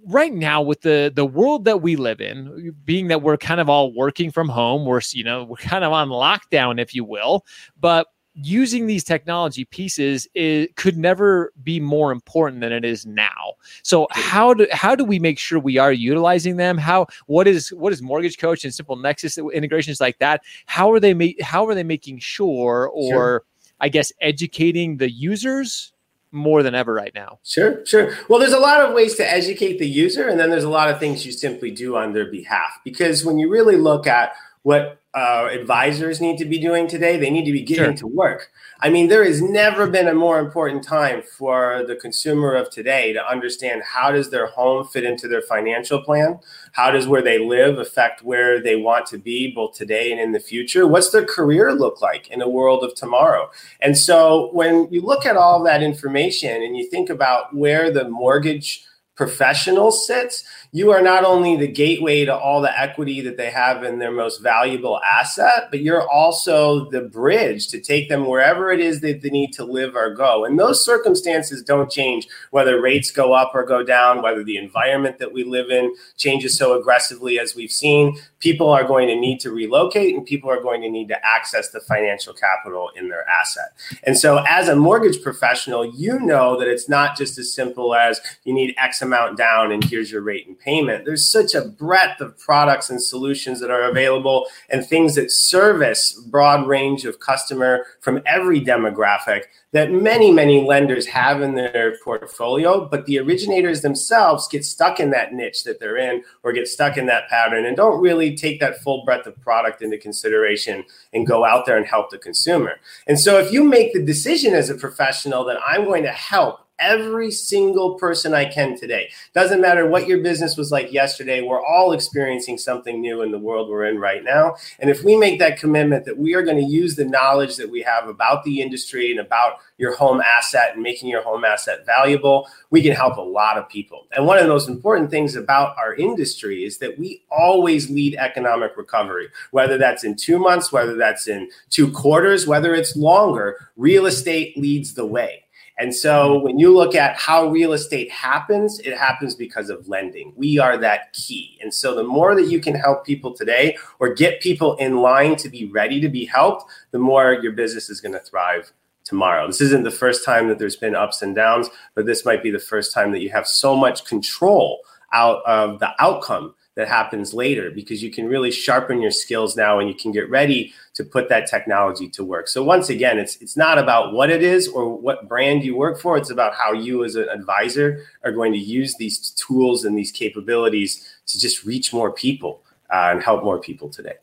right 0.06 0.34
now, 0.34 0.62
with 0.62 0.82
the 0.82 1.12
the 1.14 1.26
world 1.26 1.66
that 1.66 1.82
we 1.82 1.96
live 1.96 2.22
in, 2.22 2.76
being 2.86 3.08
that 3.08 3.22
we're 3.22 3.38
kind 3.38 3.60
of 3.60 3.70
all 3.70 3.94
working 3.94 4.32
from 4.32 4.50
home, 4.50 4.86
we're 4.86 5.02
you 5.12 5.24
know 5.24 5.44
we're 5.44 5.58
kind 5.58 5.84
of 5.84 5.92
on 5.92 6.10
lockdown, 6.10 6.80
if 6.80 6.94
you 6.96 7.04
will. 7.04 7.46
But 7.80 8.08
using 8.36 8.88
these 8.88 9.04
technology 9.04 9.64
pieces 9.66 10.28
it 10.34 10.76
could 10.76 10.98
never 10.98 11.54
be 11.64 11.80
more 11.80 12.12
important 12.12 12.62
than 12.62 12.72
it 12.72 12.84
is 12.84 13.06
now 13.06 13.54
so 13.84 14.08
how 14.12 14.54
do 14.54 14.68
how 14.72 14.96
do 14.96 15.06
we 15.06 15.20
make 15.20 15.38
sure 15.38 15.60
we 15.60 15.78
are 15.78 15.94
utilizing 15.94 16.58
them 16.58 16.78
how 16.78 17.06
what 17.28 17.48
is 17.48 17.70
what 17.74 17.94
is 17.94 18.02
mortgage 18.02 18.40
coach 18.40 18.64
and 18.64 18.74
simple 18.74 18.96
nexus 18.96 19.38
integrations 19.38 20.02
like 20.02 20.18
that 20.18 20.42
how 20.66 20.92
are 20.92 21.00
they 21.00 21.36
how 21.42 21.68
are 21.68 21.76
they 21.76 21.84
making 21.84 22.18
sure 22.18 22.90
or 22.94 23.12
sure. 23.12 23.44
i 23.82 23.88
guess 23.88 24.12
educating 24.20 24.98
the 24.98 25.12
users 25.12 25.94
more 26.34 26.64
than 26.64 26.74
ever 26.74 26.94
right 26.94 27.14
now. 27.14 27.40
Sure, 27.44 27.86
sure. 27.86 28.18
Well, 28.28 28.40
there's 28.40 28.54
a 28.54 28.60
lot 28.60 28.82
of 28.82 28.94
ways 28.94 29.16
to 29.18 29.32
educate 29.32 29.78
the 29.78 29.88
user, 29.88 30.28
and 30.28 30.40
then 30.40 30.50
there's 30.50 30.64
a 30.64 30.70
lot 30.70 30.90
of 30.90 31.00
things 31.00 31.26
you 31.26 31.32
simply 31.32 31.70
do 31.70 31.96
on 31.96 32.12
their 32.12 32.26
behalf. 32.26 32.80
Because 32.84 33.24
when 33.24 33.38
you 33.38 33.50
really 33.50 33.78
look 33.78 34.08
at 34.08 34.34
what 34.64 35.00
uh, 35.14 35.48
advisors 35.52 36.20
need 36.20 36.38
to 36.40 36.46
be 36.46 36.58
doing 36.58 36.88
today. 36.88 37.18
They 37.18 37.30
need 37.30 37.46
to 37.46 37.52
be 37.52 37.62
getting 37.62 37.96
sure. 37.96 37.98
to 37.98 38.08
work. 38.08 38.50
I 38.80 38.90
mean, 38.90 39.10
there 39.10 39.24
has 39.24 39.42
never 39.42 39.86
been 39.86 40.08
a 40.08 40.14
more 40.14 40.40
important 40.40 40.84
time 40.84 41.22
for 41.22 41.84
the 41.88 41.96
consumer 41.96 42.56
of 42.56 42.72
today 42.72 43.14
to 43.14 43.24
understand 43.26 43.84
how 43.84 44.12
does 44.12 44.32
their 44.32 44.48
home 44.48 44.88
fit 44.88 45.04
into 45.04 45.28
their 45.28 45.44
financial 45.44 46.02
plan? 46.02 46.40
How 46.72 46.90
does 46.90 47.08
where 47.08 47.22
they 47.22 47.38
live 47.38 47.78
affect 47.78 48.24
where 48.24 48.60
they 48.60 48.76
want 48.76 49.06
to 49.08 49.20
be 49.20 49.54
both 49.54 49.76
today 49.76 50.12
and 50.12 50.20
in 50.20 50.32
the 50.32 50.40
future? 50.40 50.88
What's 50.88 51.12
their 51.12 51.26
career 51.26 51.74
look 51.74 52.02
like 52.02 52.30
in 52.30 52.42
a 52.42 52.50
world 52.50 52.84
of 52.84 52.96
tomorrow? 52.96 53.52
And 53.82 53.96
so 53.96 54.50
when 54.54 54.88
you 54.92 55.02
look 55.02 55.26
at 55.26 55.38
all 55.38 55.62
that 55.64 55.84
information 55.84 56.64
and 56.64 56.76
you 56.76 56.90
think 56.90 57.12
about 57.12 57.56
where 57.56 57.92
the 57.92 58.10
mortgage 58.10 58.84
professional 59.16 59.92
sits, 59.92 60.44
you 60.72 60.92
are 60.92 61.02
not 61.02 61.24
only 61.24 61.56
the 61.56 61.68
gateway 61.68 62.26
to 62.26 62.36
all 62.36 62.62
the 62.62 62.80
equity 62.80 63.22
that 63.22 63.38
they 63.38 63.52
have 63.52 63.84
in 63.84 64.00
their 64.00 64.12
most 64.12 64.42
valuable 64.42 65.00
asset, 65.02 65.68
but 65.70 65.82
you're 65.82 66.10
also 66.10 66.90
the 66.90 67.02
bridge 67.02 67.68
to 67.68 67.80
take 67.80 68.10
them 68.10 68.26
wherever 68.26 68.72
it 68.72 68.80
is 68.80 69.02
that 69.02 69.22
they 69.22 69.30
need 69.30 69.54
to 69.54 69.64
live 69.64 69.96
or 69.96 70.16
go. 70.16 70.46
And 70.46 70.60
those 70.60 70.84
circumstances 70.84 71.62
don't 71.62 71.92
change 71.92 72.28
whether 72.50 72.82
rates 72.82 73.12
go 73.12 73.34
up 73.34 73.52
or 73.54 73.64
go 73.64 73.84
down, 73.84 74.24
whether 74.24 74.44
the 74.44 74.58
environment 74.58 75.20
that 75.20 75.32
we 75.32 75.44
live 75.44 75.70
in 75.70 75.94
changes 76.18 76.58
so 76.58 76.80
aggressively 76.80 77.40
as 77.40 77.56
we've 77.56 77.72
seen. 77.72 78.18
People 78.44 78.70
are 78.70 78.84
going 78.84 79.08
to 79.08 79.16
need 79.16 79.40
to 79.40 79.52
relocate 79.52 80.14
and 80.14 80.26
people 80.26 80.50
are 80.50 80.62
going 80.62 80.82
to 80.82 80.90
need 80.90 81.08
to 81.08 81.26
access 81.26 81.70
the 81.70 81.80
financial 81.80 82.34
capital 82.34 82.92
in 82.94 83.08
their 83.08 83.26
asset. 83.30 83.72
And 84.04 84.18
so, 84.18 84.44
as 84.46 84.68
a 84.68 84.76
mortgage 84.76 85.24
professional, 85.24 85.86
you 85.86 86.20
know 86.20 86.60
that 86.60 86.68
it's 86.68 86.90
not 86.90 87.16
just 87.16 87.38
as 87.38 87.54
simple 87.54 87.96
as 87.96 88.20
you 88.44 88.54
need 88.54 88.76
X 88.78 89.02
amount 89.02 89.38
down 89.38 89.72
and 89.72 89.82
here's 89.82 90.12
your 90.12 90.22
rate 90.22 90.46
and 90.46 90.60
payment. 90.60 91.06
There's 91.06 91.26
such 91.26 91.56
a 91.56 91.62
breadth 91.62 92.20
of 92.20 92.38
products 92.38 92.90
and 92.90 93.02
solutions 93.02 93.62
that 93.62 93.72
are 93.72 93.90
available 93.90 94.48
and 94.70 94.86
things 94.86 95.16
that 95.16 95.32
service 95.32 96.12
broad 96.28 96.68
range 96.68 97.06
of 97.06 97.22
customer 97.22 97.86
from 98.02 98.22
every 98.26 98.60
demographic 98.60 99.44
that 99.74 99.92
many, 99.92 100.32
many 100.32 100.64
lenders 100.66 101.08
have 101.08 101.42
in 101.42 101.56
their 101.56 101.98
portfolio, 102.04 102.88
but 102.88 103.08
the 103.08 103.20
originators 103.20 103.82
themselves 103.82 104.48
get 104.48 104.64
stuck 104.64 105.00
in 105.00 105.10
that 105.10 105.34
niche 105.34 105.64
that 105.64 105.80
they're 105.80 105.98
in 105.98 106.24
or 106.44 106.54
get 106.54 106.68
stuck 106.68 106.96
in 106.96 107.08
that 107.08 107.28
pattern 107.28 107.66
and 107.66 107.76
don't 107.76 108.00
really 108.00 108.33
take 108.36 108.60
that 108.60 108.82
full 108.82 109.04
breadth 109.06 109.28
of 109.28 109.40
product 109.42 109.82
into 109.82 109.98
consideration 109.98 110.86
and 111.14 111.28
go 111.28 111.44
out 111.44 111.66
there 111.66 111.78
and 111.78 111.86
help 111.86 112.10
the 112.10 112.18
consumer. 112.18 112.74
And 113.08 113.20
so 113.20 113.40
if 113.40 113.52
you 113.52 113.64
make 113.64 113.94
the 113.94 114.02
decision 114.02 114.54
as 114.54 114.70
a 114.70 114.76
professional 114.76 115.44
that 115.46 115.58
I'm 115.66 115.86
going 115.86 116.04
to 116.04 116.12
help 116.12 116.60
every 116.84 117.32
single 117.32 117.96
person 117.96 118.34
I 118.34 118.46
can 118.46 118.78
today. 118.78 119.10
Doesn't 119.34 119.62
matter 119.62 119.88
what 119.88 120.08
your 120.08 120.20
business 120.20 120.58
was 120.58 120.72
like 120.72 120.92
yesterday. 120.92 121.42
We're 121.42 121.66
all 121.66 121.94
experiencing 121.94 122.58
something 122.58 123.02
new 123.02 123.22
in 123.22 123.32
the 123.32 123.40
world 123.40 123.70
we're 123.70 123.86
in 123.86 124.00
right 124.00 124.24
now. 124.24 124.56
And 124.80 124.90
if 124.90 125.04
we 125.04 125.16
make 125.16 125.40
that 125.40 125.60
commitment 125.60 126.06
that 126.06 126.18
we 126.18 126.36
are 126.36 126.44
going 126.44 126.58
to 126.58 126.64
use 126.64 126.96
the 126.96 127.06
knowledge 127.06 127.56
that 127.58 127.72
we 127.72 127.82
have 127.82 128.08
about 128.08 128.44
the 128.44 128.62
industry 128.62 129.12
and 129.12 129.20
about 129.20 129.60
your 129.78 129.96
home 129.96 130.22
asset 130.22 130.72
and 130.74 130.84
making 130.84 131.10
your 131.10 131.24
home 131.24 131.46
asset 131.46 131.86
valuable, 131.86 132.48
we 132.70 132.82
can 132.82 132.94
help 132.94 133.18
a 133.18 133.22
lot 133.22 133.58
of 133.58 133.70
people. 133.70 134.08
And 134.12 134.26
one 134.26 134.38
of 134.38 134.44
the 134.44 134.50
most 134.50 134.68
important 134.68 135.10
things 135.10 135.36
about 135.36 135.78
our 135.78 135.96
industry 135.96 136.64
is 136.64 136.80
that 136.80 137.00
we 137.00 137.24
always 137.32 137.90
lead 137.90 138.16
economic 138.16 138.76
recovery, 138.76 139.30
whether 139.52 139.78
that's 139.78 140.04
in 140.04 140.16
two 140.16 140.38
months, 140.38 140.72
whether 140.72 140.96
that's 140.96 141.28
in 141.28 141.50
two 141.70 141.92
quarters, 141.92 142.46
whether 142.46 142.74
it's 142.74 142.96
longer, 142.96 143.70
real 143.78 144.06
estate 144.06 144.58
leads 144.58 144.94
the 144.94 145.06
way. 145.06 145.43
And 145.78 145.94
so 145.96 146.36
mm-hmm. 146.36 146.44
when 146.44 146.60
you 146.60 146.74
look 146.74 146.96
at 146.96 147.16
how 147.16 147.48
real 147.48 147.74
estate 147.74 148.12
happens, 148.12 148.80
it 148.80 148.96
happens 148.98 149.36
because 149.36 149.70
of 149.70 149.88
lending. 149.88 150.34
We 150.36 150.60
are 150.60 150.78
that 150.78 151.14
key. 151.14 151.58
And 151.62 151.74
so 151.74 151.96
the 151.96 152.04
more 152.04 152.36
that 152.36 152.48
you 152.48 152.60
can 152.60 152.76
help 152.76 153.06
people 153.06 153.34
today 153.34 153.78
or 154.00 154.14
get 154.14 154.42
people 154.42 154.76
in 154.78 154.98
line 154.98 155.36
to 155.38 155.50
be 155.50 155.66
ready 155.66 156.00
to 156.02 156.10
be 156.10 156.26
helped, 156.26 156.72
the 156.92 157.00
more 157.00 157.34
your 157.34 157.54
business 157.54 157.90
is 157.90 158.02
going 158.02 158.14
to 158.14 158.20
thrive 158.20 158.72
tomorrow. 159.04 159.48
This 159.48 159.62
isn't 159.62 159.84
the 159.84 159.92
first 159.92 160.24
time 160.24 160.48
that 160.48 160.60
there's 160.60 160.76
been 160.76 160.96
ups 160.96 161.22
and 161.22 161.36
downs, 161.36 161.70
but 161.96 162.06
this 162.06 162.26
might 162.26 162.44
be 162.44 162.52
the 162.52 162.60
first 162.60 162.94
time 162.94 163.12
that 163.12 163.22
you 163.22 163.30
have 163.32 163.48
so 163.48 163.76
much 163.76 164.06
control 164.06 164.80
out 165.12 165.44
of 165.46 165.80
the 165.80 165.92
outcome 166.00 166.56
that 166.76 166.88
happens 166.88 167.34
later 167.34 167.70
because 167.70 168.02
you 168.02 168.10
can 168.10 168.28
really 168.28 168.52
sharpen 168.52 169.02
your 169.02 169.12
skills 169.12 169.56
now 169.56 169.80
and 169.80 169.88
you 169.88 169.96
can 169.96 170.12
get 170.12 170.30
ready 170.30 170.74
to 170.96 171.04
put 171.04 171.30
that 171.30 171.48
technology 171.48 172.10
to 172.10 172.24
work. 172.24 172.48
So 172.48 172.64
once 172.64 172.90
again, 172.90 173.20
it's 173.20 173.36
it's 173.38 173.56
not 173.56 173.78
about 173.78 174.14
what 174.14 174.30
it 174.30 174.42
is 174.42 174.68
or 174.68 174.98
what 174.98 175.28
brand 175.28 175.64
you 175.64 175.76
work 175.76 176.00
for. 176.00 176.18
It's 176.18 176.32
about 176.32 176.56
how 176.56 176.74
you 176.74 177.04
as 177.04 177.16
an 177.16 177.30
advisor 177.30 178.06
are 178.24 178.32
going 178.32 178.54
to 178.54 178.60
use 178.60 178.96
these 178.96 179.32
tools 179.32 179.86
and 179.86 179.98
these 179.98 180.12
capabilities 180.12 181.08
to 181.28 181.40
just 181.40 181.64
reach 181.64 181.94
more 181.94 182.12
people 182.12 182.64
uh, 182.92 183.10
and 183.12 183.24
help 183.24 183.44
more 183.44 183.60
people 183.60 183.90
today. 183.90 184.16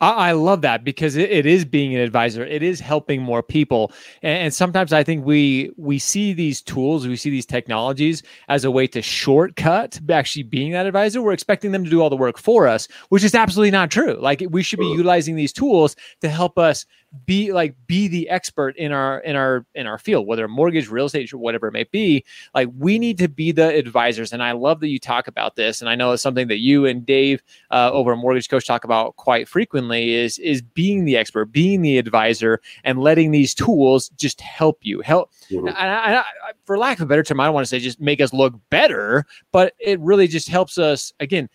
I, 0.00 0.32
love 0.32 0.62
that 0.62 0.84
because 0.84 1.16
it, 1.16 1.30
it 1.30 1.44
is 1.44 1.64
being 1.64 1.94
an 1.94 2.00
advisor. 2.00 2.44
It 2.44 2.62
is 2.62 2.78
helping 2.78 3.20
more 3.20 3.42
people, 3.42 3.92
and, 4.22 4.44
and, 4.44 4.54
sometimes 4.54 4.92
I 4.92 5.02
think 5.02 5.24
we 5.24 5.72
we 5.76 5.98
see 5.98 6.32
these 6.32 6.62
tools, 6.62 7.06
we 7.06 7.16
see 7.16 7.30
these 7.30 7.46
technologies 7.46 8.22
as 8.48 8.64
a 8.64 8.70
way 8.70 8.86
to 8.88 9.02
shortcut 9.02 10.00
actually 10.10 10.44
being 10.44 10.72
that 10.72 10.86
advisor. 10.86 11.20
We're 11.20 11.32
expecting 11.32 11.72
them 11.72 11.84
to 11.84 11.90
do 11.90 12.00
all 12.00 12.10
the 12.10 12.16
work 12.16 12.38
for 12.38 12.68
us, 12.68 12.86
which 13.08 13.24
is 13.24 13.34
absolutely 13.34 13.72
not 13.72 13.90
true. 13.90 14.18
Like 14.20 14.42
we 14.50 14.62
should 14.62 14.78
be 14.78 14.86
utilizing 14.86 15.34
these 15.34 15.52
tools 15.52 15.96
to 16.20 16.28
help 16.28 16.58
us 16.58 16.86
be 17.24 17.52
like 17.52 17.74
be 17.86 18.06
the 18.06 18.28
expert 18.28 18.76
in 18.76 18.92
our 18.92 19.20
in 19.20 19.34
our 19.34 19.64
in 19.74 19.86
our 19.86 19.98
field 19.98 20.26
whether 20.26 20.46
mortgage 20.46 20.90
real 20.90 21.06
estate 21.06 21.32
or 21.32 21.38
whatever 21.38 21.68
it 21.68 21.72
may 21.72 21.84
be 21.84 22.22
like 22.54 22.68
we 22.76 22.98
need 22.98 23.16
to 23.16 23.28
be 23.28 23.50
the 23.50 23.74
advisors 23.74 24.32
and 24.32 24.42
i 24.42 24.52
love 24.52 24.80
that 24.80 24.88
you 24.88 24.98
talk 24.98 25.26
about 25.26 25.56
this 25.56 25.80
and 25.80 25.88
i 25.88 25.94
know 25.94 26.12
it's 26.12 26.22
something 26.22 26.48
that 26.48 26.58
you 26.58 26.84
and 26.84 27.06
dave 27.06 27.42
uh, 27.70 27.90
over 27.92 28.14
mortgage 28.14 28.48
coach 28.50 28.66
talk 28.66 28.84
about 28.84 29.16
quite 29.16 29.48
frequently 29.48 30.14
is 30.14 30.38
is 30.38 30.60
being 30.60 31.06
the 31.06 31.16
expert 31.16 31.46
being 31.46 31.80
the 31.80 31.96
advisor 31.96 32.60
and 32.84 32.98
letting 33.00 33.30
these 33.30 33.54
tools 33.54 34.10
just 34.10 34.40
help 34.42 34.78
you 34.82 35.00
help 35.00 35.32
mm-hmm. 35.50 35.68
I, 35.68 36.18
I, 36.18 36.24
for 36.66 36.76
lack 36.76 36.98
of 36.98 37.02
a 37.02 37.06
better 37.06 37.22
term 37.22 37.40
i 37.40 37.46
don't 37.46 37.54
want 37.54 37.64
to 37.64 37.68
say 37.68 37.78
just 37.78 38.00
make 38.00 38.20
us 38.20 38.34
look 38.34 38.54
better 38.68 39.24
but 39.50 39.72
it 39.78 39.98
really 40.00 40.28
just 40.28 40.48
helps 40.48 40.76
us 40.76 41.12
again 41.20 41.48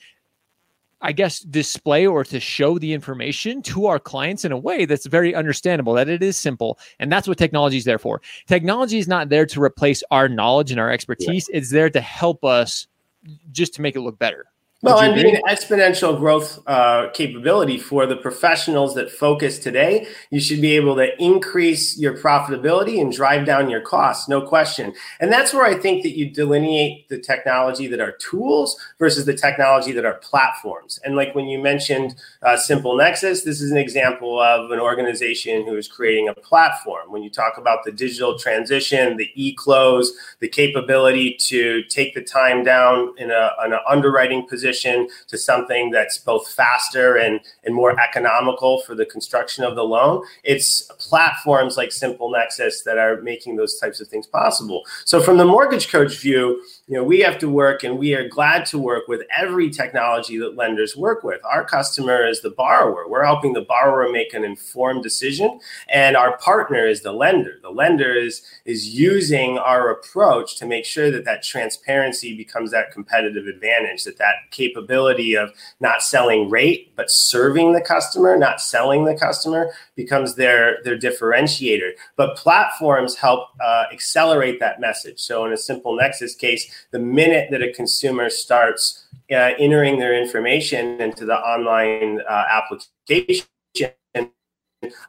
I 1.04 1.12
guess, 1.12 1.42
display 1.42 2.08
or 2.08 2.24
to 2.24 2.40
show 2.40 2.80
the 2.80 2.94
information 2.94 3.62
to 3.64 3.88
our 3.88 4.00
clients 4.00 4.46
in 4.46 4.54
a 4.54 4.58
way 4.58 4.86
that's 4.86 5.06
very 5.06 5.36
understandable, 5.36 5.94
that 5.94 6.08
it 6.08 6.24
is 6.24 6.38
simple. 6.38 6.80
And 6.98 7.12
that's 7.12 7.28
what 7.28 7.38
technology 7.38 7.78
is 7.78 7.84
there 7.84 8.00
for. 8.00 8.22
Technology 8.48 8.98
is 8.98 9.08
not 9.08 9.28
there 9.28 9.46
to 9.48 9.62
replace 9.62 10.02
our 10.12 10.30
knowledge 10.30 10.72
and 10.72 10.80
our 10.80 10.90
expertise, 10.90 11.50
yeah. 11.50 11.58
it's 11.58 11.72
there 11.72 11.90
to 11.90 12.02
help 12.02 12.46
us 12.46 12.88
just 13.52 13.74
to 13.76 13.82
make 13.82 13.96
it 13.96 14.02
look 14.02 14.18
better. 14.18 14.46
Well, 14.84 15.00
and 15.00 15.16
being 15.16 15.38
exponential 15.48 16.20
growth 16.20 16.60
uh, 16.68 17.08
capability 17.14 17.78
for 17.78 18.06
the 18.06 18.18
professionals 18.18 18.96
that 18.96 19.10
focus 19.10 19.58
today, 19.58 20.08
you 20.30 20.42
should 20.42 20.60
be 20.60 20.76
able 20.76 20.98
to 20.98 21.24
increase 21.24 21.98
your 21.98 22.18
profitability 22.18 23.00
and 23.00 23.10
drive 23.10 23.46
down 23.46 23.70
your 23.70 23.80
costs, 23.80 24.28
no 24.28 24.42
question. 24.42 24.94
And 25.22 25.32
that's 25.32 25.54
where 25.54 25.64
I 25.64 25.76
think 25.76 26.04
that 26.04 26.18
you 26.18 26.30
delineate 26.30 27.08
the 27.08 27.18
technology 27.18 27.88
that 27.88 28.02
are 28.02 28.12
tools 28.12 28.78
versus 29.00 29.26
the 29.26 29.34
technology 29.34 29.94
that 29.94 30.04
are 30.04 30.16
platforms. 30.16 31.00
And 31.06 31.16
like 31.16 31.34
when 31.34 31.46
you 31.46 31.60
mentioned 31.60 32.16
uh, 32.42 32.58
Simple 32.58 32.98
Nexus, 32.98 33.44
this 33.44 33.62
is 33.62 33.72
an 33.72 33.78
example 33.78 34.42
of 34.42 34.70
an 34.70 34.82
organization 34.82 35.66
who 35.66 35.78
is 35.78 35.88
creating 35.88 36.28
a 36.28 36.34
platform. 36.34 37.10
When 37.10 37.24
you 37.24 37.30
talk 37.30 37.58
about 37.58 37.86
the 37.86 37.94
digital 37.94 38.38
transition, 38.38 39.16
the 39.16 39.30
e-close, 39.36 40.12
the 40.42 40.50
capability 40.50 41.38
to 41.48 41.84
take 41.84 42.16
the 42.16 42.22
time 42.22 42.66
down 42.66 43.16
in, 43.18 43.32
a, 43.32 43.52
in 43.66 43.72
an 43.72 43.80
underwriting 43.88 44.46
position 44.46 44.73
transition 44.74 45.08
to 45.28 45.38
something 45.38 45.92
that's 45.92 46.18
both 46.18 46.48
faster 46.50 47.16
and, 47.18 47.40
and 47.64 47.76
more 47.76 48.00
economical 48.00 48.82
for 48.82 48.96
the 48.96 49.06
construction 49.06 49.64
of 49.64 49.76
the 49.76 49.84
loan. 49.84 50.24
It's 50.44 50.84
platforms 51.00 51.78
like 51.78 51.92
Simple 51.92 52.32
Nexus 52.32 52.84
that 52.84 52.98
are 52.98 53.22
making 53.22 53.56
those 53.56 53.80
types 53.80 54.02
of 54.02 54.08
things 54.08 54.28
possible. 54.28 54.84
So, 55.06 55.22
from 55.22 55.38
the 55.38 55.46
mortgage 55.46 55.90
coach 55.90 56.18
view, 56.20 56.62
you 56.88 56.98
know, 56.98 57.04
we 57.04 57.22
have 57.22 57.40
to 57.40 57.48
work 57.48 57.84
and 57.84 57.98
we 57.98 58.14
are 58.14 58.28
glad 58.28 58.66
to 58.66 58.78
work 58.78 59.08
with 59.08 59.22
every 59.36 59.70
technology 59.70 60.38
that 60.38 60.58
lenders 60.58 60.98
work 60.98 61.24
with. 61.24 61.40
Our 61.50 61.64
customer 61.64 62.28
is 62.28 62.42
the 62.42 62.50
borrower. 62.50 63.08
We're 63.08 63.24
helping 63.24 63.54
the 63.54 63.62
borrower 63.62 64.12
make 64.12 64.34
an 64.34 64.44
informed 64.44 65.02
decision, 65.02 65.62
and 65.88 66.18
our 66.18 66.38
partner 66.40 66.86
is 66.86 67.02
the 67.02 67.14
lender. 67.14 67.58
The 67.62 67.70
lender 67.70 68.14
is 68.14 68.42
is 68.66 68.90
using 68.90 69.58
our 69.58 69.92
approach 69.92 70.58
to 70.58 70.66
make 70.66 70.84
sure 70.84 71.10
that 71.10 71.24
that 71.24 71.42
transparency 71.42 72.36
becomes 72.36 72.72
that 72.72 72.92
competitive 72.92 73.48
advantage, 73.48 74.04
that 74.04 74.18
that 74.18 74.36
capability 74.52 75.36
of 75.36 75.52
not 75.80 76.04
selling 76.04 76.50
rate 76.50 76.94
but 76.98 77.10
serving 77.10 77.72
the 77.72 77.82
customer, 77.82 78.38
not 78.38 78.60
selling 78.60 79.06
the 79.06 79.16
customer 79.16 79.72
becomes 79.96 80.36
their 80.36 80.84
their 80.84 80.98
differentiator. 81.00 81.92
But 82.18 82.36
platforms 82.36 83.16
help 83.16 83.48
uh, 83.64 83.86
accelerate 83.94 84.60
that 84.60 84.82
message. 84.82 85.22
So 85.22 85.46
in 85.46 85.54
a 85.54 85.58
simple 85.58 85.96
Nexus 85.96 86.36
case, 86.36 86.73
the 86.92 87.00
minute 87.00 87.50
that 87.52 87.62
a 87.62 87.72
consumer 87.74 88.30
starts 88.30 89.06
uh, 89.32 89.52
entering 89.60 90.00
their 90.00 90.20
information 90.20 91.02
into 91.02 91.26
the 91.26 91.36
online 91.36 92.22
uh, 92.30 92.46
application 92.50 93.46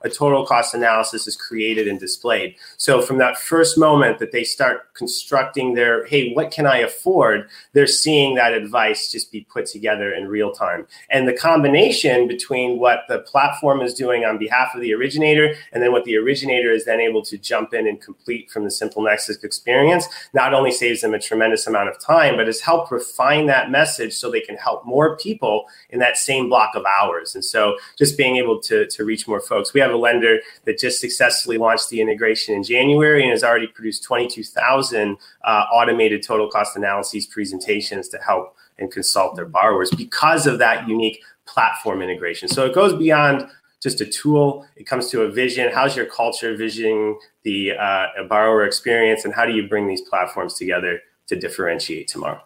a 0.02 0.10
total 0.10 0.46
cost 0.46 0.74
analysis 0.74 1.26
is 1.26 1.36
created 1.36 1.88
and 1.88 1.98
displayed. 1.98 2.56
So 2.76 3.00
from 3.00 3.18
that 3.18 3.38
first 3.38 3.78
moment 3.78 4.18
that 4.18 4.32
they 4.32 4.44
start 4.44 4.92
constructing 4.94 5.74
their, 5.74 6.06
hey, 6.06 6.32
what 6.32 6.50
can 6.50 6.66
I 6.66 6.78
afford? 6.78 7.48
They're 7.72 7.86
seeing 7.86 8.34
that 8.34 8.52
advice 8.52 9.10
just 9.10 9.32
be 9.32 9.42
put 9.42 9.66
together 9.66 10.12
in 10.12 10.28
real 10.28 10.52
time. 10.52 10.86
And 11.10 11.26
the 11.26 11.32
combination 11.32 12.28
between 12.28 12.78
what 12.78 13.00
the 13.08 13.20
platform 13.20 13.80
is 13.80 13.94
doing 13.94 14.24
on 14.24 14.38
behalf 14.38 14.74
of 14.74 14.80
the 14.80 14.92
originator 14.94 15.54
and 15.72 15.82
then 15.82 15.92
what 15.92 16.04
the 16.04 16.16
originator 16.16 16.70
is 16.70 16.84
then 16.84 17.00
able 17.00 17.22
to 17.22 17.38
jump 17.38 17.74
in 17.74 17.86
and 17.86 18.00
complete 18.00 18.50
from 18.50 18.64
the 18.64 18.70
Simple 18.70 19.02
Nexus 19.02 19.42
experience 19.42 20.08
not 20.32 20.54
only 20.54 20.70
saves 20.70 21.00
them 21.00 21.14
a 21.14 21.18
tremendous 21.18 21.66
amount 21.66 21.88
of 21.88 21.98
time, 21.98 22.36
but 22.36 22.46
has 22.46 22.60
helped 22.60 22.90
refine 22.90 23.46
that 23.46 23.70
message 23.70 24.14
so 24.14 24.30
they 24.30 24.40
can 24.40 24.56
help 24.56 24.84
more 24.84 25.16
people 25.16 25.66
in 25.90 25.98
that 26.00 26.16
same 26.16 26.48
block 26.48 26.74
of 26.74 26.84
hours. 26.84 27.34
And 27.34 27.44
so 27.44 27.76
just 27.96 28.16
being 28.16 28.36
able 28.36 28.60
to, 28.62 28.86
to 28.86 29.04
reach 29.04 29.26
more 29.28 29.40
folks 29.40 29.63
folks. 29.64 29.74
We 29.74 29.80
have 29.80 29.92
a 29.92 29.96
lender 29.96 30.40
that 30.64 30.78
just 30.78 31.00
successfully 31.00 31.58
launched 31.58 31.88
the 31.88 32.00
integration 32.00 32.54
in 32.54 32.62
January 32.62 33.22
and 33.22 33.30
has 33.30 33.42
already 33.42 33.66
produced 33.66 34.04
22,000 34.04 35.16
uh, 35.44 35.48
automated 35.72 36.22
total 36.22 36.50
cost 36.50 36.76
analyses 36.76 37.26
presentations 37.26 38.08
to 38.10 38.18
help 38.18 38.56
and 38.78 38.90
consult 38.90 39.36
their 39.36 39.46
borrowers 39.46 39.90
because 39.90 40.46
of 40.46 40.58
that 40.58 40.88
unique 40.88 41.22
platform 41.46 42.02
integration. 42.02 42.48
So 42.48 42.66
it 42.66 42.74
goes 42.74 42.94
beyond 42.98 43.48
just 43.82 44.00
a 44.00 44.06
tool. 44.06 44.66
It 44.76 44.84
comes 44.84 45.10
to 45.10 45.22
a 45.22 45.30
vision. 45.30 45.70
How's 45.72 45.96
your 45.96 46.06
culture 46.06 46.56
visioning 46.56 47.18
the 47.42 47.72
uh, 47.72 48.06
borrower 48.28 48.64
experience, 48.64 49.24
and 49.24 49.34
how 49.34 49.44
do 49.44 49.52
you 49.52 49.68
bring 49.68 49.86
these 49.86 50.00
platforms 50.00 50.54
together 50.54 51.00
to 51.26 51.36
differentiate 51.36 52.08
tomorrow? 52.08 52.40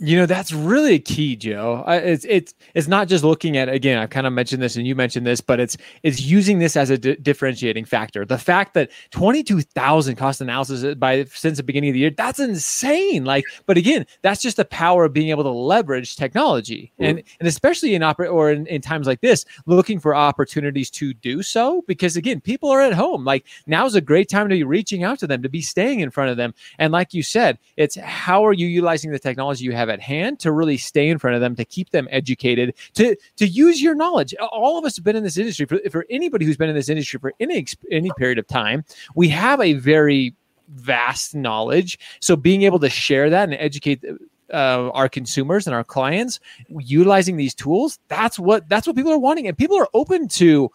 You 0.00 0.16
know 0.16 0.26
that's 0.26 0.52
really 0.52 1.00
key, 1.00 1.34
Joe. 1.34 1.82
it's 1.88 2.24
it's 2.28 2.54
it's 2.74 2.86
not 2.86 3.08
just 3.08 3.24
looking 3.24 3.56
at 3.56 3.68
again. 3.68 3.98
I've 3.98 4.10
kind 4.10 4.28
of 4.28 4.32
mentioned 4.32 4.62
this, 4.62 4.76
and 4.76 4.86
you 4.86 4.94
mentioned 4.94 5.26
this, 5.26 5.40
but 5.40 5.58
it's 5.58 5.76
it's 6.04 6.20
using 6.20 6.60
this 6.60 6.76
as 6.76 6.90
a 6.90 6.96
di- 6.96 7.16
differentiating 7.16 7.84
factor. 7.84 8.24
The 8.24 8.38
fact 8.38 8.74
that 8.74 8.92
twenty 9.10 9.42
two 9.42 9.60
thousand 9.60 10.14
cost 10.14 10.40
analysis 10.40 10.94
by 10.94 11.24
since 11.24 11.56
the 11.56 11.64
beginning 11.64 11.90
of 11.90 11.94
the 11.94 11.98
year, 11.98 12.10
that's 12.16 12.38
insane. 12.38 13.24
Like, 13.24 13.42
but 13.66 13.76
again, 13.76 14.06
that's 14.22 14.40
just 14.40 14.56
the 14.56 14.64
power 14.66 15.06
of 15.06 15.12
being 15.12 15.30
able 15.30 15.42
to 15.42 15.50
leverage 15.50 16.14
technology, 16.14 16.92
mm. 17.00 17.08
and 17.08 17.22
and 17.40 17.48
especially 17.48 17.96
in 17.96 18.02
oper- 18.02 18.32
or 18.32 18.52
in, 18.52 18.68
in 18.68 18.80
times 18.80 19.08
like 19.08 19.20
this, 19.20 19.44
looking 19.66 19.98
for 19.98 20.14
opportunities 20.14 20.90
to 20.90 21.12
do 21.12 21.42
so. 21.42 21.82
Because 21.88 22.16
again, 22.16 22.40
people 22.40 22.70
are 22.70 22.80
at 22.80 22.92
home. 22.92 23.24
Like 23.24 23.46
now's 23.66 23.96
a 23.96 24.00
great 24.00 24.28
time 24.28 24.48
to 24.48 24.54
be 24.54 24.62
reaching 24.62 25.02
out 25.02 25.18
to 25.18 25.26
them, 25.26 25.42
to 25.42 25.48
be 25.48 25.60
staying 25.60 25.98
in 25.98 26.12
front 26.12 26.30
of 26.30 26.36
them, 26.36 26.54
and 26.78 26.92
like 26.92 27.14
you 27.14 27.24
said, 27.24 27.58
it's 27.76 27.96
how 27.96 28.46
are 28.46 28.52
you 28.52 28.68
utilizing 28.68 29.10
the 29.10 29.18
technology 29.18 29.64
you 29.64 29.72
have 29.72 29.87
have 29.88 29.94
at 29.98 30.02
hand 30.02 30.38
to 30.40 30.52
really 30.52 30.76
stay 30.76 31.08
in 31.08 31.18
front 31.18 31.34
of 31.34 31.40
them, 31.40 31.56
to 31.56 31.64
keep 31.64 31.90
them 31.90 32.08
educated, 32.10 32.74
to 32.94 33.16
to 33.36 33.46
use 33.46 33.82
your 33.82 33.94
knowledge. 33.94 34.34
All 34.36 34.78
of 34.78 34.84
us 34.84 34.96
have 34.96 35.04
been 35.04 35.16
in 35.16 35.24
this 35.24 35.38
industry. 35.38 35.66
For, 35.66 35.78
for 35.90 36.06
anybody 36.10 36.44
who's 36.44 36.56
been 36.56 36.68
in 36.68 36.74
this 36.74 36.88
industry 36.88 37.18
for 37.18 37.32
any 37.40 37.66
any 37.90 38.10
period 38.16 38.38
of 38.38 38.46
time, 38.46 38.84
we 39.14 39.28
have 39.28 39.60
a 39.60 39.74
very 39.74 40.34
vast 40.68 41.34
knowledge. 41.34 41.98
So 42.20 42.36
being 42.36 42.62
able 42.62 42.78
to 42.80 42.90
share 42.90 43.30
that 43.30 43.48
and 43.48 43.54
educate 43.54 44.04
uh, 44.52 44.90
our 44.90 45.08
consumers 45.08 45.66
and 45.66 45.74
our 45.74 45.84
clients 45.84 46.40
utilizing 46.68 47.36
these 47.36 47.54
tools 47.54 47.98
that's 48.08 48.38
what 48.38 48.66
that's 48.66 48.86
what 48.86 48.96
people 48.96 49.12
are 49.12 49.18
wanting 49.18 49.46
and 49.46 49.58
people 49.58 49.78
are 49.78 49.88
open 49.92 50.26
to 50.26 50.70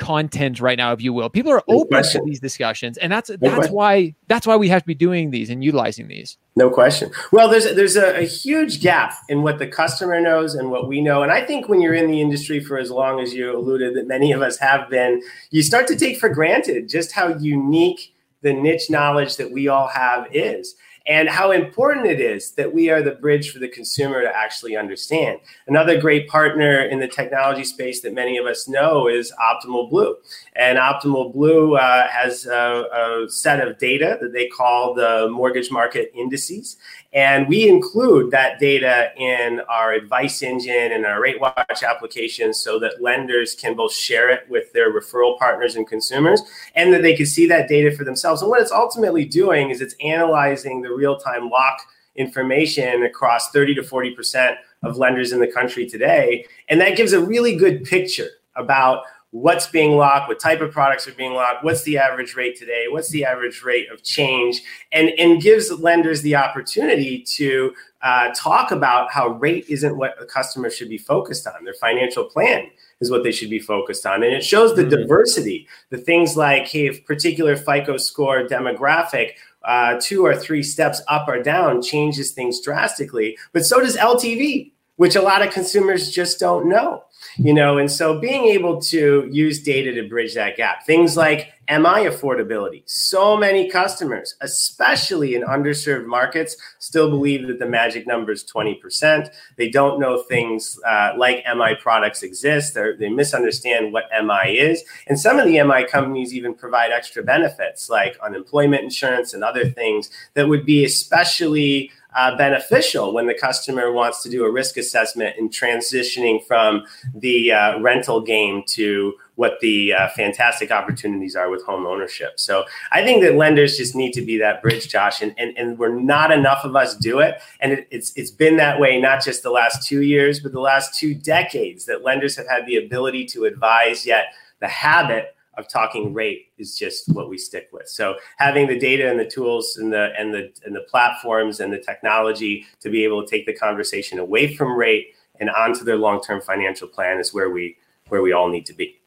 content 0.00 0.60
right 0.60 0.78
now 0.78 0.92
if 0.92 1.02
you 1.02 1.12
will 1.12 1.28
people 1.28 1.52
are 1.52 1.62
no 1.68 1.80
open 1.80 1.88
question. 1.88 2.22
to 2.22 2.26
these 2.26 2.40
discussions 2.40 2.96
and 2.98 3.12
that's 3.12 3.28
no 3.28 3.36
that's 3.36 3.54
question. 3.54 3.74
why 3.74 4.14
that's 4.28 4.46
why 4.46 4.56
we 4.56 4.66
have 4.66 4.82
to 4.82 4.86
be 4.86 4.94
doing 4.94 5.30
these 5.30 5.50
and 5.50 5.62
utilizing 5.62 6.08
these 6.08 6.38
no 6.56 6.70
question 6.70 7.10
well 7.30 7.50
there's 7.50 7.64
there's 7.76 7.96
a, 7.96 8.20
a, 8.20 8.26
huge 8.26 8.80
gap 8.80 9.12
in 9.28 9.42
what 9.42 9.58
the 9.58 9.66
customer 9.66 10.18
knows 10.18 10.54
and 10.54 10.70
what 10.70 10.88
we 10.88 11.02
know 11.02 11.22
and 11.22 11.30
i 11.30 11.44
think 11.44 11.68
when 11.68 11.82
you're 11.82 11.94
in 11.94 12.10
the 12.10 12.20
industry 12.20 12.58
for 12.60 12.78
as 12.78 12.90
long 12.90 13.20
as 13.20 13.34
you 13.34 13.54
alluded 13.54 13.94
that 13.94 14.08
many 14.08 14.32
of 14.32 14.40
us 14.40 14.56
have 14.56 14.88
been 14.88 15.22
you 15.50 15.62
start 15.62 15.86
to 15.86 15.94
take 15.94 16.18
for 16.18 16.30
granted 16.30 16.88
just 16.88 17.12
how 17.12 17.28
unique 17.36 18.14
the 18.40 18.54
niche 18.54 18.88
knowledge 18.88 19.36
that 19.36 19.52
we 19.52 19.68
all 19.68 19.88
have 19.88 20.26
is 20.32 20.74
and 21.06 21.28
how 21.28 21.50
important 21.50 22.06
it 22.06 22.20
is 22.20 22.52
that 22.52 22.72
we 22.72 22.90
are 22.90 23.02
the 23.02 23.12
bridge 23.12 23.50
for 23.50 23.58
the 23.58 23.68
consumer 23.68 24.20
to 24.22 24.36
actually 24.36 24.76
understand. 24.76 25.40
Another 25.66 26.00
great 26.00 26.28
partner 26.28 26.82
in 26.82 27.00
the 27.00 27.08
technology 27.08 27.64
space 27.64 28.00
that 28.02 28.12
many 28.12 28.36
of 28.36 28.46
us 28.46 28.68
know 28.68 29.08
is 29.08 29.32
Optimal 29.40 29.88
Blue. 29.88 30.16
And 30.56 30.78
Optimal 30.78 31.32
Blue 31.32 31.76
uh, 31.76 32.06
has 32.08 32.46
a, 32.46 33.24
a 33.24 33.30
set 33.30 33.66
of 33.66 33.78
data 33.78 34.18
that 34.20 34.32
they 34.32 34.48
call 34.48 34.94
the 34.94 35.28
mortgage 35.30 35.70
market 35.70 36.12
indices. 36.14 36.76
And 37.12 37.48
we 37.48 37.68
include 37.68 38.30
that 38.30 38.60
data 38.60 39.10
in 39.16 39.60
our 39.68 39.92
advice 39.92 40.42
engine 40.42 40.92
and 40.92 41.04
our 41.04 41.20
Rate 41.20 41.40
Watch 41.40 41.82
application 41.82 42.54
so 42.54 42.78
that 42.78 43.02
lenders 43.02 43.56
can 43.56 43.74
both 43.74 43.92
share 43.92 44.30
it 44.30 44.48
with 44.48 44.72
their 44.72 44.92
referral 44.92 45.36
partners 45.36 45.74
and 45.74 45.88
consumers 45.88 46.40
and 46.76 46.92
that 46.92 47.02
they 47.02 47.16
can 47.16 47.26
see 47.26 47.46
that 47.46 47.68
data 47.68 47.94
for 47.96 48.04
themselves. 48.04 48.42
And 48.42 48.50
what 48.50 48.62
it's 48.62 48.70
ultimately 48.70 49.24
doing 49.24 49.70
is 49.70 49.80
it's 49.80 49.96
analyzing 50.00 50.82
the 50.82 50.92
real 50.92 51.18
time 51.18 51.50
lock 51.50 51.80
information 52.14 53.02
across 53.02 53.50
30 53.50 53.74
to 53.76 53.82
40% 53.82 54.56
of 54.84 54.96
lenders 54.96 55.32
in 55.32 55.40
the 55.40 55.50
country 55.50 55.88
today. 55.88 56.46
And 56.68 56.80
that 56.80 56.96
gives 56.96 57.12
a 57.12 57.20
really 57.20 57.56
good 57.56 57.84
picture 57.84 58.28
about 58.54 59.04
what's 59.32 59.68
being 59.68 59.96
locked, 59.96 60.28
what 60.28 60.40
type 60.40 60.60
of 60.60 60.72
products 60.72 61.06
are 61.06 61.12
being 61.12 61.34
locked, 61.34 61.62
what's 61.62 61.82
the 61.84 61.96
average 61.96 62.34
rate 62.34 62.58
today, 62.58 62.86
what's 62.88 63.10
the 63.10 63.24
average 63.24 63.62
rate 63.62 63.90
of 63.90 64.02
change, 64.02 64.62
and, 64.92 65.10
and 65.18 65.40
gives 65.40 65.70
lenders 65.70 66.22
the 66.22 66.34
opportunity 66.34 67.22
to 67.22 67.72
uh, 68.02 68.32
talk 68.34 68.72
about 68.72 69.12
how 69.12 69.28
rate 69.28 69.64
isn't 69.68 69.96
what 69.96 70.20
a 70.20 70.24
customer 70.24 70.68
should 70.68 70.88
be 70.88 70.98
focused 70.98 71.46
on. 71.46 71.64
Their 71.64 71.74
financial 71.74 72.24
plan 72.24 72.66
is 73.00 73.10
what 73.10 73.22
they 73.22 73.30
should 73.30 73.50
be 73.50 73.60
focused 73.60 74.04
on. 74.04 74.22
And 74.22 74.32
it 74.32 74.44
shows 74.44 74.74
the 74.74 74.82
mm-hmm. 74.82 75.02
diversity, 75.02 75.68
the 75.90 75.98
things 75.98 76.36
like, 76.36 76.66
hey, 76.66 76.86
if 76.86 77.04
particular 77.06 77.56
FICO 77.56 77.98
score 77.98 78.46
demographic 78.46 79.32
uh, 79.62 80.00
two 80.00 80.24
or 80.24 80.34
three 80.34 80.62
steps 80.62 81.02
up 81.08 81.28
or 81.28 81.42
down 81.42 81.82
changes 81.82 82.32
things 82.32 82.60
drastically. 82.60 83.36
But 83.52 83.64
so 83.64 83.80
does 83.80 83.96
LTV, 83.96 84.72
which 84.96 85.16
a 85.16 85.22
lot 85.22 85.46
of 85.46 85.52
consumers 85.52 86.10
just 86.10 86.40
don't 86.40 86.68
know 86.68 87.04
you 87.36 87.52
know 87.54 87.78
and 87.78 87.90
so 87.90 88.18
being 88.18 88.46
able 88.46 88.80
to 88.80 89.28
use 89.30 89.62
data 89.62 89.92
to 89.92 90.08
bridge 90.08 90.34
that 90.34 90.56
gap 90.56 90.84
things 90.84 91.16
like 91.16 91.52
mi 91.70 92.06
affordability. 92.06 92.82
So 92.86 93.36
many 93.36 93.70
customers 93.70 94.34
especially 94.40 95.34
in 95.34 95.42
underserved 95.42 96.06
markets 96.06 96.56
still 96.78 97.10
believe 97.10 97.46
that 97.46 97.58
the 97.58 97.66
magic 97.66 98.06
number 98.06 98.32
is 98.32 98.44
20% 98.44 99.30
they 99.56 99.68
don't 99.68 100.00
know 100.00 100.22
things 100.22 100.78
uh, 100.86 101.12
like 101.16 101.44
mi 101.54 101.74
products 101.80 102.22
exist. 102.22 102.74
They 102.74 103.08
misunderstand 103.08 103.92
what 103.92 104.04
mi 104.22 104.58
is. 104.58 104.82
And 105.06 105.18
some 105.18 105.38
of 105.38 105.46
the 105.46 105.62
mi 105.62 105.86
companies 105.86 106.34
even 106.34 106.54
provide 106.54 106.92
extra 106.92 107.22
benefits 107.22 107.88
like 107.88 108.18
unemployment 108.20 108.82
insurance 108.82 109.34
and 109.34 109.44
other 109.44 109.68
things 109.68 110.10
that 110.34 110.48
would 110.48 110.64
be 110.64 110.84
especially 110.84 111.90
uh, 112.14 112.36
beneficial 112.36 113.12
when 113.14 113.26
the 113.26 113.34
customer 113.34 113.92
wants 113.92 114.22
to 114.22 114.28
do 114.28 114.44
a 114.44 114.50
risk 114.50 114.76
assessment 114.76 115.36
and 115.38 115.50
transitioning 115.50 116.44
from 116.44 116.84
the 117.14 117.52
uh, 117.52 117.78
rental 117.80 118.20
game 118.20 118.64
to 118.66 119.14
what 119.40 119.58
the 119.60 119.90
uh, 119.94 120.06
fantastic 120.10 120.70
opportunities 120.70 121.34
are 121.34 121.48
with 121.48 121.64
home 121.64 121.86
ownership. 121.86 122.38
So 122.38 122.64
I 122.92 123.02
think 123.02 123.22
that 123.22 123.36
lenders 123.36 123.78
just 123.78 123.96
need 123.96 124.12
to 124.12 124.20
be 124.20 124.36
that 124.36 124.60
bridge, 124.60 124.90
Josh, 124.90 125.22
and, 125.22 125.34
and, 125.38 125.56
and 125.56 125.78
we're 125.78 125.98
not 125.98 126.30
enough 126.30 126.62
of 126.62 126.76
us 126.76 126.94
do 126.94 127.20
it. 127.20 127.40
And 127.60 127.72
it, 127.72 127.88
it's, 127.90 128.12
it's 128.16 128.30
been 128.30 128.58
that 128.58 128.78
way, 128.78 129.00
not 129.00 129.24
just 129.24 129.42
the 129.42 129.50
last 129.50 129.88
two 129.88 130.02
years, 130.02 130.40
but 130.40 130.52
the 130.52 130.60
last 130.60 130.98
two 130.98 131.14
decades 131.14 131.86
that 131.86 132.04
lenders 132.04 132.36
have 132.36 132.46
had 132.50 132.66
the 132.66 132.76
ability 132.76 133.24
to 133.28 133.46
advise, 133.46 134.04
yet 134.04 134.34
the 134.60 134.68
habit 134.68 135.34
of 135.56 135.66
talking 135.68 136.12
rate 136.12 136.48
is 136.58 136.76
just 136.76 137.08
what 137.14 137.30
we 137.30 137.38
stick 137.38 137.70
with. 137.72 137.88
So 137.88 138.16
having 138.36 138.68
the 138.68 138.78
data 138.78 139.10
and 139.10 139.18
the 139.18 139.24
tools 139.24 139.78
and 139.78 139.90
the 139.90 140.12
and 140.18 140.34
the 140.34 140.52
and 140.66 140.76
the 140.76 140.84
platforms 140.90 141.60
and 141.60 141.72
the 141.72 141.78
technology 141.78 142.66
to 142.80 142.90
be 142.90 143.04
able 143.04 143.24
to 143.24 143.30
take 143.30 143.46
the 143.46 143.54
conversation 143.54 144.18
away 144.18 144.54
from 144.54 144.76
rate 144.76 145.14
and 145.40 145.48
onto 145.48 145.82
their 145.82 145.96
long-term 145.96 146.42
financial 146.42 146.88
plan 146.88 147.18
is 147.18 147.32
where 147.32 147.48
we 147.48 147.78
where 148.08 148.20
we 148.20 148.32
all 148.32 148.50
need 148.50 148.66
to 148.66 148.74
be. 148.74 148.99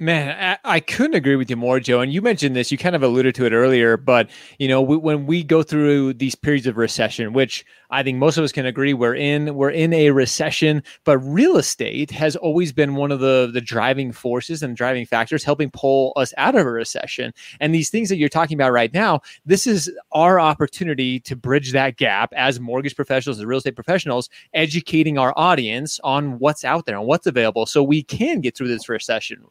Man, 0.00 0.58
I, 0.64 0.78
couldn't 0.78 1.16
agree 1.16 1.34
with 1.34 1.50
you 1.50 1.56
more, 1.56 1.80
Joe. 1.80 2.00
And 2.00 2.12
you 2.12 2.22
mentioned 2.22 2.54
this, 2.54 2.70
you 2.70 2.78
kind 2.78 2.94
of 2.94 3.02
alluded 3.02 3.34
to 3.34 3.46
it 3.46 3.52
earlier, 3.52 3.96
but 3.96 4.30
you 4.56 4.68
know, 4.68 4.80
we, 4.80 4.96
when 4.96 5.26
we 5.26 5.42
go 5.42 5.64
through 5.64 6.14
these 6.14 6.36
periods 6.36 6.68
of 6.68 6.76
recession, 6.76 7.32
which 7.32 7.66
I 7.90 8.02
think 8.02 8.18
most 8.18 8.36
of 8.36 8.44
us 8.44 8.52
can 8.52 8.66
agree 8.66 8.92
we're 8.92 9.14
in, 9.14 9.54
we're 9.54 9.70
in 9.70 9.92
a 9.92 10.10
recession, 10.10 10.82
but 11.04 11.18
real 11.18 11.56
estate 11.56 12.10
has 12.10 12.36
always 12.36 12.72
been 12.72 12.96
one 12.96 13.10
of 13.10 13.20
the 13.20 13.50
the 13.52 13.60
driving 13.60 14.12
forces 14.12 14.62
and 14.62 14.76
driving 14.76 15.06
factors 15.06 15.42
helping 15.44 15.70
pull 15.70 16.12
us 16.16 16.34
out 16.36 16.54
of 16.54 16.66
a 16.66 16.70
recession. 16.70 17.32
And 17.60 17.74
these 17.74 17.90
things 17.90 18.08
that 18.08 18.16
you're 18.16 18.28
talking 18.28 18.56
about 18.56 18.72
right 18.72 18.92
now, 18.92 19.20
this 19.46 19.66
is 19.66 19.90
our 20.12 20.38
opportunity 20.38 21.20
to 21.20 21.36
bridge 21.36 21.72
that 21.72 21.96
gap 21.96 22.32
as 22.36 22.60
mortgage 22.60 22.96
professionals, 22.96 23.38
as 23.38 23.44
real 23.44 23.58
estate 23.58 23.74
professionals, 23.74 24.28
educating 24.54 25.18
our 25.18 25.32
audience 25.36 25.98
on 26.04 26.38
what's 26.38 26.64
out 26.64 26.86
there 26.86 26.96
and 26.96 27.06
what's 27.06 27.26
available, 27.26 27.66
so 27.66 27.82
we 27.82 28.02
can 28.02 28.40
get 28.40 28.56
through 28.56 28.68
this 28.68 28.88
recession 28.88 29.44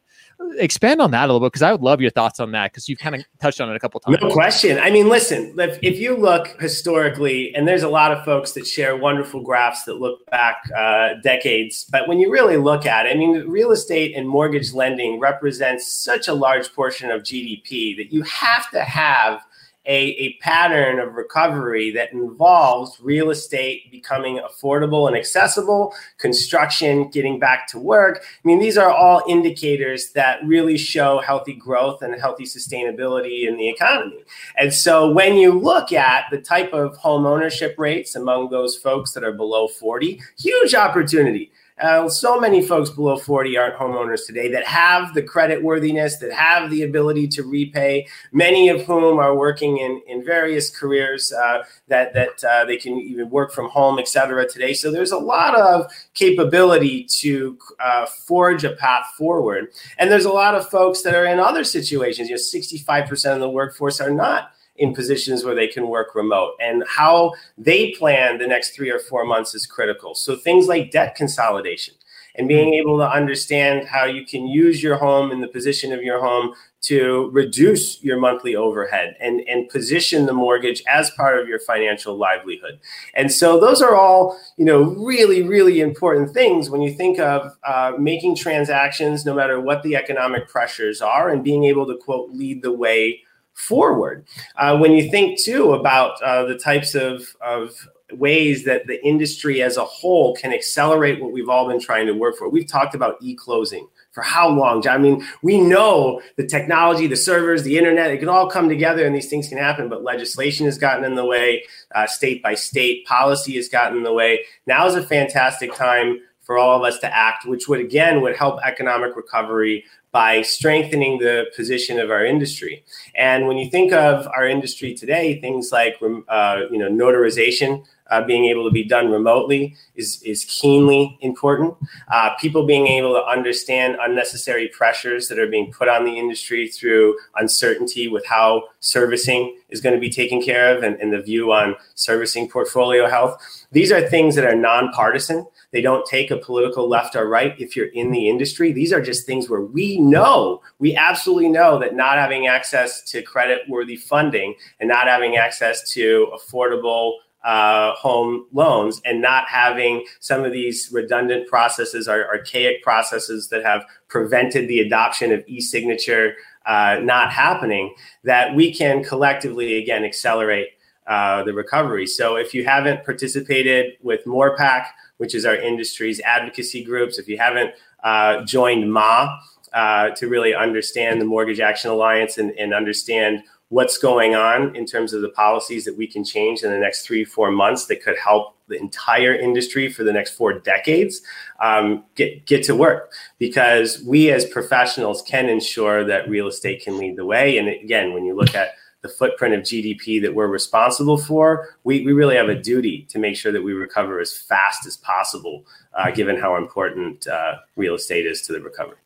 expand 0.56 1.00
on 1.00 1.10
that 1.10 1.24
a 1.24 1.32
little 1.32 1.40
bit 1.40 1.52
because 1.52 1.62
I 1.62 1.72
would 1.72 1.82
love 1.82 2.00
your 2.00 2.10
thoughts 2.10 2.40
on 2.40 2.52
that 2.52 2.72
because 2.72 2.88
you've 2.88 2.98
kind 2.98 3.14
of 3.14 3.24
touched 3.40 3.60
on 3.60 3.70
it 3.70 3.76
a 3.76 3.78
couple 3.78 4.00
times. 4.00 4.18
No 4.20 4.30
question. 4.30 4.78
I 4.78 4.90
mean, 4.90 5.08
listen, 5.08 5.54
if, 5.58 5.78
if, 5.82 5.98
you 5.98 6.16
look 6.16 6.60
historically, 6.60 7.54
and 7.54 7.66
there's 7.66 7.82
a 7.82 7.88
lot 7.88 8.12
of 8.12 8.24
folks 8.28 8.52
that 8.52 8.66
share 8.66 8.94
wonderful 8.94 9.40
graphs 9.40 9.84
that 9.84 9.94
look 9.94 10.26
back 10.26 10.56
uh, 10.76 11.14
decades, 11.22 11.86
but 11.90 12.06
when 12.06 12.18
you 12.18 12.30
really 12.30 12.58
look 12.58 12.84
at 12.84 13.06
it, 13.06 13.08
I 13.08 13.14
mean, 13.14 13.48
real 13.48 13.70
estate 13.70 14.14
and 14.14 14.28
mortgage 14.28 14.74
lending 14.74 15.18
represents 15.18 15.90
such 15.90 16.28
a 16.28 16.34
large 16.34 16.70
portion 16.74 17.10
of 17.10 17.22
GDP 17.22 17.96
that 17.96 18.12
you 18.12 18.22
have 18.24 18.70
to 18.72 18.82
have 18.82 19.40
a, 19.88 20.10
a 20.18 20.34
pattern 20.42 21.00
of 21.00 21.14
recovery 21.14 21.90
that 21.92 22.12
involves 22.12 23.00
real 23.00 23.30
estate 23.30 23.90
becoming 23.90 24.38
affordable 24.38 25.08
and 25.08 25.16
accessible, 25.16 25.94
construction 26.18 27.08
getting 27.08 27.38
back 27.38 27.66
to 27.68 27.78
work. 27.78 28.22
I 28.22 28.46
mean, 28.46 28.58
these 28.58 28.76
are 28.76 28.90
all 28.90 29.22
indicators 29.26 30.12
that 30.12 30.44
really 30.44 30.76
show 30.76 31.20
healthy 31.20 31.54
growth 31.54 32.02
and 32.02 32.14
healthy 32.20 32.44
sustainability 32.44 33.48
in 33.48 33.56
the 33.56 33.68
economy. 33.68 34.22
And 34.58 34.74
so 34.74 35.10
when 35.10 35.36
you 35.36 35.58
look 35.58 35.90
at 35.90 36.24
the 36.30 36.38
type 36.38 36.74
of 36.74 36.96
home 36.98 37.24
ownership 37.24 37.74
rates 37.78 38.14
among 38.14 38.50
those 38.50 38.76
folks 38.76 39.12
that 39.12 39.24
are 39.24 39.32
below 39.32 39.68
40, 39.68 40.20
huge 40.36 40.74
opportunity 40.74 41.50
uh, 41.80 42.08
so 42.08 42.40
many 42.40 42.66
folks 42.66 42.90
below 42.90 43.16
40 43.16 43.56
aren't 43.56 43.76
homeowners 43.76 44.26
today 44.26 44.50
that 44.52 44.66
have 44.66 45.14
the 45.14 45.22
credit 45.22 45.62
worthiness, 45.62 46.16
that 46.18 46.32
have 46.32 46.70
the 46.70 46.82
ability 46.82 47.28
to 47.28 47.42
repay, 47.42 48.06
many 48.32 48.68
of 48.68 48.82
whom 48.82 49.18
are 49.18 49.36
working 49.36 49.78
in, 49.78 50.02
in 50.06 50.24
various 50.24 50.70
careers 50.70 51.32
uh, 51.32 51.62
that, 51.88 52.12
that 52.14 52.42
uh, 52.44 52.64
they 52.64 52.76
can 52.76 52.98
even 52.98 53.30
work 53.30 53.52
from 53.52 53.68
home, 53.68 53.98
et 53.98 54.08
cetera, 54.08 54.48
today. 54.48 54.72
So 54.72 54.90
there's 54.90 55.12
a 55.12 55.18
lot 55.18 55.54
of 55.54 55.90
capability 56.14 57.04
to 57.20 57.58
uh, 57.80 58.06
forge 58.06 58.64
a 58.64 58.70
path 58.70 59.06
forward. 59.16 59.68
And 59.98 60.10
there's 60.10 60.24
a 60.24 60.32
lot 60.32 60.54
of 60.54 60.68
folks 60.68 61.02
that 61.02 61.14
are 61.14 61.26
in 61.26 61.38
other 61.38 61.64
situations. 61.64 62.28
You 62.28 62.36
know, 62.36 62.40
65% 62.40 63.34
of 63.34 63.40
the 63.40 63.50
workforce 63.50 64.00
are 64.00 64.10
not 64.10 64.52
in 64.78 64.94
positions 64.94 65.44
where 65.44 65.54
they 65.54 65.66
can 65.66 65.88
work 65.88 66.14
remote 66.14 66.54
and 66.60 66.84
how 66.88 67.34
they 67.56 67.92
plan 67.92 68.38
the 68.38 68.46
next 68.46 68.74
three 68.74 68.90
or 68.90 68.98
four 68.98 69.24
months 69.24 69.54
is 69.54 69.66
critical. 69.66 70.14
So 70.14 70.36
things 70.36 70.66
like 70.66 70.90
debt 70.90 71.14
consolidation 71.14 71.94
and 72.38 72.46
being 72.46 72.74
able 72.74 72.98
to 72.98 73.10
understand 73.10 73.88
how 73.88 74.04
you 74.04 74.24
can 74.24 74.46
use 74.46 74.80
your 74.80 74.96
home 74.96 75.32
and 75.32 75.42
the 75.42 75.48
position 75.48 75.92
of 75.92 76.02
your 76.02 76.20
home 76.20 76.54
to 76.80 77.28
reduce 77.32 78.02
your 78.04 78.18
monthly 78.20 78.54
overhead 78.54 79.16
and, 79.20 79.40
and 79.48 79.68
position 79.68 80.26
the 80.26 80.32
mortgage 80.32 80.80
as 80.88 81.10
part 81.10 81.40
of 81.40 81.48
your 81.48 81.58
financial 81.58 82.16
livelihood. 82.16 82.78
And 83.14 83.32
so 83.32 83.58
those 83.58 83.82
are 83.82 83.96
all, 83.96 84.38
you 84.56 84.64
know, 84.64 84.82
really, 84.82 85.42
really 85.42 85.80
important 85.80 86.32
things 86.32 86.70
when 86.70 86.80
you 86.80 86.94
think 86.94 87.18
of 87.18 87.56
uh, 87.66 87.92
making 87.98 88.36
transactions, 88.36 89.26
no 89.26 89.34
matter 89.34 89.60
what 89.60 89.82
the 89.82 89.96
economic 89.96 90.48
pressures 90.48 91.02
are, 91.02 91.30
and 91.30 91.42
being 91.42 91.64
able 91.64 91.86
to 91.86 91.96
quote, 91.96 92.30
lead 92.30 92.62
the 92.62 92.72
way 92.72 93.22
forward. 93.58 94.24
Uh, 94.56 94.78
when 94.78 94.92
you 94.92 95.10
think 95.10 95.40
too 95.40 95.74
about 95.74 96.22
uh, 96.22 96.44
the 96.44 96.56
types 96.56 96.94
of, 96.94 97.36
of 97.40 97.88
ways 98.12 98.64
that 98.64 98.86
the 98.86 99.04
industry 99.04 99.62
as 99.62 99.76
a 99.76 99.84
whole 99.84 100.34
can 100.36 100.52
accelerate 100.52 101.20
what 101.20 101.32
we've 101.32 101.48
all 101.48 101.68
been 101.68 101.80
trying 101.80 102.06
to 102.06 102.12
work 102.12 102.36
for, 102.36 102.48
we've 102.48 102.68
talked 102.68 102.94
about 102.94 103.16
e 103.20 103.34
closing 103.34 103.86
for 104.12 104.22
how 104.22 104.48
long? 104.48 104.86
I 104.88 104.96
mean, 104.96 105.24
we 105.42 105.60
know 105.60 106.22
the 106.36 106.46
technology, 106.46 107.06
the 107.06 107.16
servers, 107.16 107.62
the 107.62 107.76
internet, 107.76 108.10
it 108.10 108.18
can 108.18 108.28
all 108.28 108.48
come 108.48 108.68
together 108.68 109.04
and 109.04 109.14
these 109.14 109.28
things 109.28 109.48
can 109.48 109.58
happen, 109.58 109.88
but 109.88 110.02
legislation 110.02 110.64
has 110.66 110.78
gotten 110.78 111.04
in 111.04 111.14
the 111.14 111.24
way, 111.24 111.64
uh, 111.94 112.06
state 112.06 112.42
by 112.42 112.54
state, 112.54 113.06
policy 113.06 113.56
has 113.56 113.68
gotten 113.68 113.98
in 113.98 114.04
the 114.04 114.12
way. 114.12 114.44
Now 114.66 114.86
is 114.86 114.94
a 114.94 115.02
fantastic 115.02 115.74
time 115.74 116.20
for 116.48 116.56
all 116.56 116.74
of 116.74 116.82
us 116.82 116.98
to 117.00 117.14
act, 117.14 117.44
which 117.44 117.68
would 117.68 117.78
again 117.78 118.22
would 118.22 118.34
help 118.34 118.58
economic 118.64 119.14
recovery 119.14 119.84
by 120.12 120.40
strengthening 120.40 121.18
the 121.18 121.44
position 121.54 122.00
of 122.00 122.10
our 122.10 122.24
industry. 122.24 122.82
And 123.14 123.46
when 123.46 123.58
you 123.58 123.68
think 123.68 123.92
of 123.92 124.26
our 124.28 124.48
industry 124.48 124.94
today, 124.94 125.38
things 125.42 125.70
like 125.70 125.96
uh, 126.00 126.62
you 126.70 126.78
know 126.78 126.88
notarization 126.88 127.84
uh, 128.10 128.22
being 128.22 128.46
able 128.46 128.64
to 128.64 128.70
be 128.70 128.84
done 128.84 129.10
remotely 129.10 129.76
is, 129.94 130.22
is 130.22 130.44
keenly 130.44 131.18
important. 131.20 131.74
Uh, 132.10 132.34
people 132.40 132.64
being 132.64 132.86
able 132.86 133.12
to 133.12 133.24
understand 133.24 133.96
unnecessary 134.00 134.68
pressures 134.68 135.28
that 135.28 135.38
are 135.38 135.46
being 135.46 135.70
put 135.70 135.88
on 135.88 136.04
the 136.04 136.18
industry 136.18 136.68
through 136.68 137.18
uncertainty 137.36 138.08
with 138.08 138.24
how 138.26 138.64
servicing 138.80 139.54
is 139.68 139.80
going 139.80 139.94
to 139.94 140.00
be 140.00 140.10
taken 140.10 140.42
care 140.42 140.74
of 140.74 140.82
and, 140.82 140.96
and 140.96 141.12
the 141.12 141.20
view 141.20 141.52
on 141.52 141.76
servicing 141.94 142.48
portfolio 142.48 143.08
health. 143.08 143.36
These 143.72 143.92
are 143.92 144.00
things 144.00 144.34
that 144.36 144.44
are 144.44 144.56
nonpartisan. 144.56 145.46
They 145.70 145.82
don't 145.82 146.06
take 146.06 146.30
a 146.30 146.36
political 146.36 146.88
left 146.88 147.14
or 147.14 147.28
right 147.28 147.54
if 147.58 147.76
you're 147.76 147.86
in 147.86 148.10
the 148.10 148.28
industry. 148.28 148.72
These 148.72 148.92
are 148.92 149.02
just 149.02 149.26
things 149.26 149.50
where 149.50 149.62
we 149.62 149.98
know, 150.00 150.62
we 150.78 150.96
absolutely 150.96 151.48
know 151.48 151.78
that 151.78 151.94
not 151.94 152.16
having 152.16 152.46
access 152.46 153.02
to 153.10 153.22
credit 153.22 153.60
worthy 153.68 153.96
funding 153.96 154.54
and 154.80 154.88
not 154.88 155.06
having 155.06 155.36
access 155.36 155.90
to 155.92 156.32
affordable 156.34 157.16
uh, 157.44 157.94
home 157.94 158.46
loans 158.52 159.00
and 159.04 159.22
not 159.22 159.46
having 159.48 160.04
some 160.20 160.44
of 160.44 160.52
these 160.52 160.88
redundant 160.92 161.46
processes 161.48 162.08
or 162.08 162.26
archaic 162.26 162.82
processes 162.82 163.48
that 163.48 163.64
have 163.64 163.84
prevented 164.08 164.68
the 164.68 164.80
adoption 164.80 165.32
of 165.32 165.44
e-signature 165.46 166.34
uh, 166.66 166.98
not 167.02 167.32
happening, 167.32 167.94
that 168.24 168.54
we 168.54 168.74
can 168.74 169.02
collectively 169.02 169.78
again 169.78 170.04
accelerate 170.04 170.68
uh, 171.06 171.42
the 171.44 171.54
recovery. 171.54 172.06
So 172.06 172.36
if 172.36 172.52
you 172.52 172.64
haven't 172.64 173.04
participated 173.04 173.94
with 174.02 174.24
MORPAC, 174.26 174.84
which 175.18 175.34
is 175.34 175.44
our 175.44 175.54
industry's 175.54 176.20
advocacy 176.20 176.82
groups, 176.82 177.18
if 177.18 177.28
you 177.28 177.38
haven't 177.38 177.72
uh, 178.02 178.42
joined 178.44 178.92
MA 178.92 179.38
uh, 179.72 180.10
to 180.10 180.28
really 180.28 180.54
understand 180.54 181.20
the 181.20 181.24
Mortgage 181.24 181.60
Action 181.60 181.90
Alliance 181.90 182.38
and, 182.38 182.50
and 182.52 182.72
understand 182.72 183.42
what's 183.68 183.98
going 183.98 184.34
on 184.34 184.74
in 184.74 184.86
terms 184.86 185.12
of 185.12 185.20
the 185.20 185.28
policies 185.28 185.84
that 185.84 185.96
we 185.96 186.06
can 186.06 186.24
change 186.24 186.62
in 186.62 186.70
the 186.70 186.78
next 186.78 187.06
three, 187.06 187.24
four 187.24 187.50
months 187.50 187.86
that 187.86 188.02
could 188.02 188.16
help 188.16 188.56
the 188.68 188.78
entire 188.78 189.34
industry 189.34 189.90
for 189.90 190.04
the 190.04 190.12
next 190.12 190.32
four 190.32 190.52
decades, 190.58 191.22
um, 191.60 192.04
get 192.14 192.44
get 192.46 192.62
to 192.62 192.74
work 192.74 193.12
because 193.38 194.02
we 194.04 194.30
as 194.30 194.44
professionals 194.44 195.22
can 195.22 195.48
ensure 195.48 196.04
that 196.04 196.28
real 196.28 196.46
estate 196.46 196.82
can 196.82 196.98
lead 196.98 197.16
the 197.16 197.24
way. 197.24 197.58
And 197.58 197.68
again, 197.68 198.12
when 198.12 198.24
you 198.24 198.34
look 198.34 198.54
at 198.54 198.72
the 199.00 199.08
footprint 199.08 199.54
of 199.54 199.60
GDP 199.60 200.20
that 200.22 200.34
we're 200.34 200.48
responsible 200.48 201.18
for, 201.18 201.76
we, 201.84 202.04
we 202.04 202.12
really 202.12 202.36
have 202.36 202.48
a 202.48 202.60
duty 202.60 203.06
to 203.10 203.18
make 203.18 203.36
sure 203.36 203.52
that 203.52 203.62
we 203.62 203.72
recover 203.72 204.20
as 204.20 204.36
fast 204.36 204.86
as 204.86 204.96
possible, 204.96 205.64
uh, 205.94 206.10
given 206.10 206.36
how 206.36 206.56
important 206.56 207.26
uh, 207.28 207.56
real 207.76 207.94
estate 207.94 208.26
is 208.26 208.42
to 208.42 208.52
the 208.52 208.60
recovery. 208.60 208.96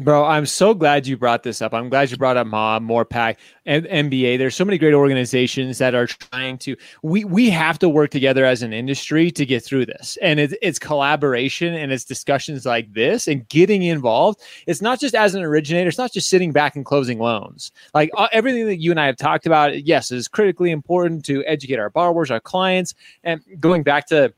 Bro, 0.00 0.24
I'm 0.24 0.46
so 0.46 0.72
glad 0.72 1.06
you 1.06 1.18
brought 1.18 1.42
this 1.42 1.60
up. 1.60 1.74
I'm 1.74 1.90
glad 1.90 2.10
you 2.10 2.16
brought 2.16 2.38
up 2.38 2.46
Mom, 2.46 2.88
MORPAC, 2.88 3.36
and 3.66 3.84
MBA. 3.84 4.38
There's 4.38 4.56
so 4.56 4.64
many 4.64 4.78
great 4.78 4.94
organizations 4.94 5.76
that 5.76 5.94
are 5.94 6.06
trying 6.06 6.56
to. 6.58 6.74
We 7.02 7.24
we 7.24 7.50
have 7.50 7.78
to 7.80 7.88
work 7.90 8.10
together 8.10 8.46
as 8.46 8.62
an 8.62 8.72
industry 8.72 9.30
to 9.32 9.44
get 9.44 9.62
through 9.62 9.84
this, 9.84 10.16
and 10.22 10.40
it's, 10.40 10.54
it's 10.62 10.78
collaboration 10.78 11.74
and 11.74 11.92
it's 11.92 12.06
discussions 12.06 12.64
like 12.64 12.94
this 12.94 13.28
and 13.28 13.46
getting 13.50 13.82
involved. 13.82 14.40
It's 14.66 14.80
not 14.80 15.00
just 15.00 15.14
as 15.14 15.34
an 15.34 15.42
originator. 15.42 15.88
It's 15.88 15.98
not 15.98 16.14
just 16.14 16.30
sitting 16.30 16.50
back 16.50 16.76
and 16.76 16.86
closing 16.86 17.18
loans. 17.18 17.70
Like 17.92 18.10
uh, 18.16 18.28
everything 18.32 18.64
that 18.68 18.80
you 18.80 18.90
and 18.92 18.98
I 18.98 19.04
have 19.04 19.18
talked 19.18 19.44
about, 19.44 19.84
yes, 19.84 20.10
is 20.10 20.28
critically 20.28 20.70
important 20.70 21.26
to 21.26 21.44
educate 21.44 21.78
our 21.78 21.90
borrowers, 21.90 22.30
our 22.30 22.40
clients, 22.40 22.94
and 23.22 23.42
going 23.60 23.82
back 23.82 24.06
to 24.06 24.32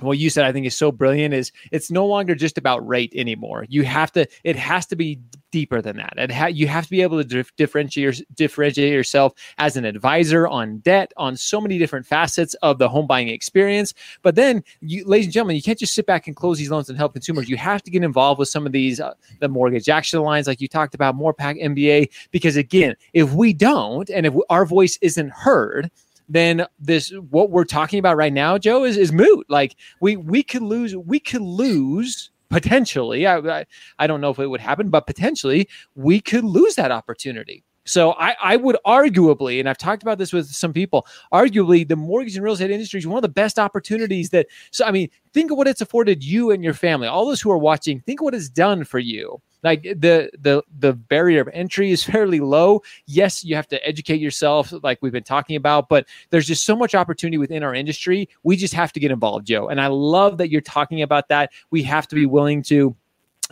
what 0.00 0.18
you 0.18 0.30
said 0.30 0.44
i 0.44 0.52
think 0.52 0.66
is 0.66 0.76
so 0.76 0.92
brilliant 0.92 1.34
is 1.34 1.52
it's 1.72 1.90
no 1.90 2.06
longer 2.06 2.34
just 2.34 2.58
about 2.58 2.86
rate 2.86 3.12
anymore. 3.14 3.66
You 3.68 3.84
have 3.84 4.12
to 4.12 4.26
it 4.44 4.56
has 4.56 4.86
to 4.86 4.96
be 4.96 5.20
deeper 5.50 5.80
than 5.80 5.96
that. 5.96 6.14
And 6.16 6.30
ha- 6.30 6.46
you 6.46 6.66
have 6.66 6.84
to 6.84 6.90
be 6.90 7.02
able 7.02 7.18
to 7.18 7.24
dif- 7.24 7.54
differentiate 7.56 8.24
differentiate 8.34 8.92
yourself 8.92 9.32
as 9.58 9.76
an 9.76 9.84
advisor 9.84 10.46
on 10.46 10.78
debt 10.78 11.12
on 11.16 11.36
so 11.36 11.60
many 11.60 11.78
different 11.78 12.06
facets 12.06 12.54
of 12.54 12.78
the 12.78 12.88
home 12.88 13.06
buying 13.06 13.28
experience. 13.28 13.94
But 14.22 14.34
then 14.34 14.62
you 14.80 15.04
ladies 15.04 15.26
and 15.26 15.32
gentlemen 15.32 15.56
you 15.56 15.62
can't 15.62 15.78
just 15.78 15.94
sit 15.94 16.06
back 16.06 16.26
and 16.26 16.36
close 16.36 16.58
these 16.58 16.70
loans 16.70 16.88
and 16.88 16.98
help 16.98 17.12
consumers. 17.12 17.48
You 17.48 17.56
have 17.56 17.82
to 17.82 17.90
get 17.90 18.02
involved 18.02 18.38
with 18.38 18.48
some 18.48 18.66
of 18.66 18.72
these 18.72 19.00
uh, 19.00 19.14
the 19.40 19.48
mortgage 19.48 19.88
action 19.88 20.18
alliance 20.18 20.46
like 20.46 20.60
you 20.60 20.68
talked 20.68 20.94
about 20.94 21.16
MORPAC 21.16 21.62
MBA 21.62 22.10
because 22.30 22.56
again 22.56 22.94
if 23.12 23.32
we 23.32 23.52
don't 23.52 24.10
and 24.10 24.26
if 24.26 24.34
our 24.50 24.64
voice 24.64 24.98
isn't 25.02 25.30
heard 25.30 25.90
then 26.28 26.66
this 26.78 27.10
what 27.30 27.50
we're 27.50 27.64
talking 27.64 27.98
about 27.98 28.16
right 28.16 28.32
now, 28.32 28.58
Joe, 28.58 28.84
is 28.84 28.96
is 28.96 29.12
moot. 29.12 29.46
Like 29.48 29.76
we 30.00 30.16
we 30.16 30.42
could 30.42 30.62
lose 30.62 30.96
we 30.96 31.20
could 31.20 31.42
lose 31.42 32.30
potentially. 32.50 33.26
I, 33.26 33.38
I, 33.38 33.66
I 33.98 34.06
don't 34.06 34.20
know 34.20 34.30
if 34.30 34.38
it 34.38 34.46
would 34.46 34.60
happen, 34.60 34.90
but 34.90 35.06
potentially 35.06 35.68
we 35.94 36.20
could 36.20 36.44
lose 36.44 36.74
that 36.76 36.90
opportunity. 36.90 37.64
So 37.88 38.12
I, 38.12 38.36
I 38.42 38.56
would 38.56 38.76
arguably, 38.86 39.60
and 39.60 39.68
I've 39.68 39.78
talked 39.78 40.02
about 40.02 40.18
this 40.18 40.32
with 40.32 40.46
some 40.46 40.72
people, 40.72 41.06
arguably 41.32 41.86
the 41.88 41.96
mortgage 41.96 42.36
and 42.36 42.44
real 42.44 42.54
estate 42.54 42.70
industry 42.70 42.98
is 42.98 43.06
one 43.06 43.18
of 43.18 43.22
the 43.22 43.28
best 43.28 43.58
opportunities 43.58 44.30
that. 44.30 44.46
So 44.70 44.84
I 44.84 44.90
mean, 44.90 45.08
think 45.32 45.50
of 45.50 45.56
what 45.56 45.68
it's 45.68 45.80
afforded 45.80 46.22
you 46.22 46.50
and 46.50 46.62
your 46.62 46.74
family. 46.74 47.08
All 47.08 47.26
those 47.26 47.40
who 47.40 47.50
are 47.50 47.58
watching, 47.58 48.00
think 48.00 48.22
what 48.22 48.34
it's 48.34 48.48
done 48.48 48.84
for 48.84 48.98
you 48.98 49.40
like 49.62 49.82
the 49.82 50.30
the 50.40 50.62
the 50.78 50.92
barrier 50.92 51.40
of 51.40 51.48
entry 51.52 51.90
is 51.90 52.04
fairly 52.04 52.40
low 52.40 52.82
yes 53.06 53.44
you 53.44 53.54
have 53.54 53.68
to 53.68 53.86
educate 53.86 54.20
yourself 54.20 54.72
like 54.82 54.98
we've 55.02 55.12
been 55.12 55.22
talking 55.22 55.56
about 55.56 55.88
but 55.88 56.06
there's 56.30 56.46
just 56.46 56.64
so 56.64 56.76
much 56.76 56.94
opportunity 56.94 57.38
within 57.38 57.62
our 57.62 57.74
industry 57.74 58.28
we 58.42 58.56
just 58.56 58.74
have 58.74 58.92
to 58.92 59.00
get 59.00 59.10
involved 59.10 59.46
joe 59.46 59.68
and 59.68 59.80
i 59.80 59.86
love 59.86 60.38
that 60.38 60.50
you're 60.50 60.60
talking 60.60 61.02
about 61.02 61.28
that 61.28 61.50
we 61.70 61.82
have 61.82 62.06
to 62.06 62.14
be 62.14 62.26
willing 62.26 62.62
to 62.62 62.94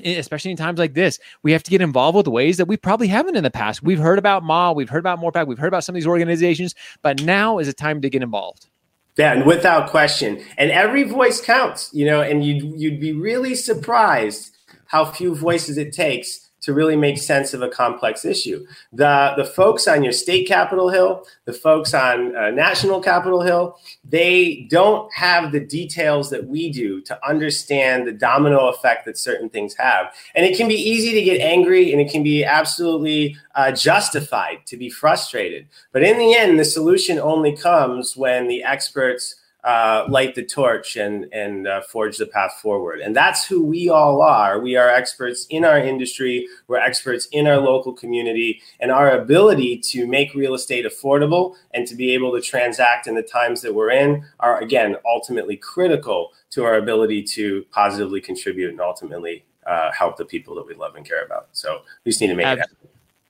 especially 0.05 0.51
in 0.51 0.57
times 0.57 0.79
like 0.79 0.95
this, 0.95 1.19
we 1.43 1.53
have 1.53 1.63
to 1.63 1.71
get 1.71 1.81
involved 1.81 2.17
with 2.17 2.29
ways 2.29 2.57
that 2.57 2.67
we 2.67 2.77
probably 2.77 3.09
haven't 3.09 3.37
in 3.37 3.45
the 3.45 3.51
past. 3.51 3.83
We've 3.83 3.99
heard 3.99 4.19
about 4.19 4.45
MA, 4.45 4.73
we've 4.73 4.89
heard 4.89 4.99
about 5.01 5.21
MORPAC, 5.21 5.47
we've 5.47 5.59
heard 5.59 5.69
about 5.69 5.85
some 5.85 5.95
of 5.95 5.97
these 5.97 6.07
organizations, 6.07 6.75
but 7.03 7.23
now 7.23 7.59
is 7.59 7.69
a 7.69 7.73
time 7.73 8.01
to 8.03 8.11
get 8.11 8.23
involved. 8.23 8.69
Yeah, 9.17 9.33
and 9.33 9.47
without 9.47 9.89
question. 9.89 10.45
And 10.59 10.71
every 10.71 11.05
voice 11.05 11.41
counts, 11.41 11.91
you 11.95 12.05
know, 12.05 12.21
and 12.21 12.45
you'd, 12.45 12.79
you'd 12.79 13.01
be 13.01 13.13
really 13.13 13.55
surprised 13.55 14.55
how 14.87 15.05
few 15.07 15.35
voices 15.35 15.79
it 15.79 15.93
takes 15.93 16.46
to 16.67 16.75
really 16.75 16.97
make 16.97 17.17
sense 17.17 17.55
of 17.55 17.63
a 17.63 17.69
complex 17.69 18.25
issue. 18.25 18.67
The, 18.93 19.35
the 19.37 19.45
folks 19.45 19.87
on 19.87 20.03
your 20.03 20.13
state 20.13 20.49
Capitol 20.49 20.89
Hill, 20.89 21.25
the 21.45 21.53
folks 21.53 21.95
on 21.95 22.35
uh, 22.35 22.51
National 22.51 23.01
Capitol 23.01 23.41
Hill, 23.41 23.79
they 24.05 24.67
don't 24.69 25.09
have 25.15 25.53
the 25.53 25.61
details 25.61 26.29
that 26.31 26.49
we 26.49 26.73
do 26.73 27.01
to 27.03 27.17
understand 27.25 28.05
the 28.05 28.13
domino 28.13 28.67
effect 28.67 29.05
that 29.05 29.17
certain 29.17 29.49
things 29.49 29.77
have. 29.77 30.13
And 30.35 30.45
it 30.45 30.57
can 30.57 30.67
be 30.67 30.75
easy 30.75 31.13
to 31.13 31.23
get 31.23 31.41
angry 31.41 31.93
and 31.93 32.01
it 32.01 32.11
can 32.11 32.25
be 32.25 32.45
absolutely 32.45 33.37
uh, 33.55 33.71
justified 33.71 34.67
to 34.67 34.77
be 34.77 34.91
frustrated. 34.91 35.69
But 35.93 36.03
in 36.03 36.19
the 36.19 36.35
end, 36.35 36.59
the 36.59 36.65
solution 36.65 37.21
only 37.21 37.57
comes 37.57 38.17
when 38.17 38.49
the 38.49 38.65
experts 38.65 39.37
uh, 39.67 40.07
light 40.09 40.37
the 40.37 40.45
torch 40.45 40.97
and 40.97 41.27
and 41.33 41.67
uh, 41.67 41.83
forge 41.83 42.17
the 42.19 42.27
path 42.27 42.53
forward. 42.63 43.01
And 43.01 43.17
that's 43.17 43.45
who 43.45 43.65
we 43.65 43.89
all 43.89 44.23
are. 44.23 44.61
We 44.61 44.77
are 44.77 44.89
experts 44.89 45.45
in 45.51 45.65
our 45.65 45.77
industry. 45.77 46.47
We're 46.69 46.79
experts 46.79 47.27
in 47.33 47.49
our 47.49 47.59
local 47.59 47.93
community, 47.93 48.63
and 48.79 48.93
our 48.93 49.11
ability 49.11 49.79
to 49.79 50.07
make 50.07 50.35
real 50.35 50.55
estate 50.55 50.87
affordable 50.87 51.57
and 51.75 51.85
to 51.89 51.97
be 51.97 52.15
able 52.15 52.33
to 52.33 52.41
transact 52.41 53.09
in 53.09 53.17
the 53.17 53.23
times 53.23 53.61
that 53.63 53.75
we're 53.75 53.91
in 53.91 54.25
are 54.39 54.61
again 54.63 54.97
ultimately 55.05 55.57
critical 55.57 56.31
to 56.51 56.63
our 56.63 56.77
ability 56.77 57.25
to 57.25 57.67
positively 57.73 58.21
contribute 58.21 58.71
and 58.71 58.81
ultimately 58.81 59.45
uh, 59.67 59.91
help 59.91 60.17
the 60.17 60.25
people 60.25 60.55
that 60.55 60.65
we 60.65 60.75
love 60.75 60.95
and 60.95 61.05
care 61.05 61.25
about. 61.25 61.49
So 61.51 61.83
we 62.05 62.11
just 62.11 62.21
need 62.21 62.29
to 62.29 62.35
make 62.35 62.47
it 62.47 62.59
happen. 62.59 62.77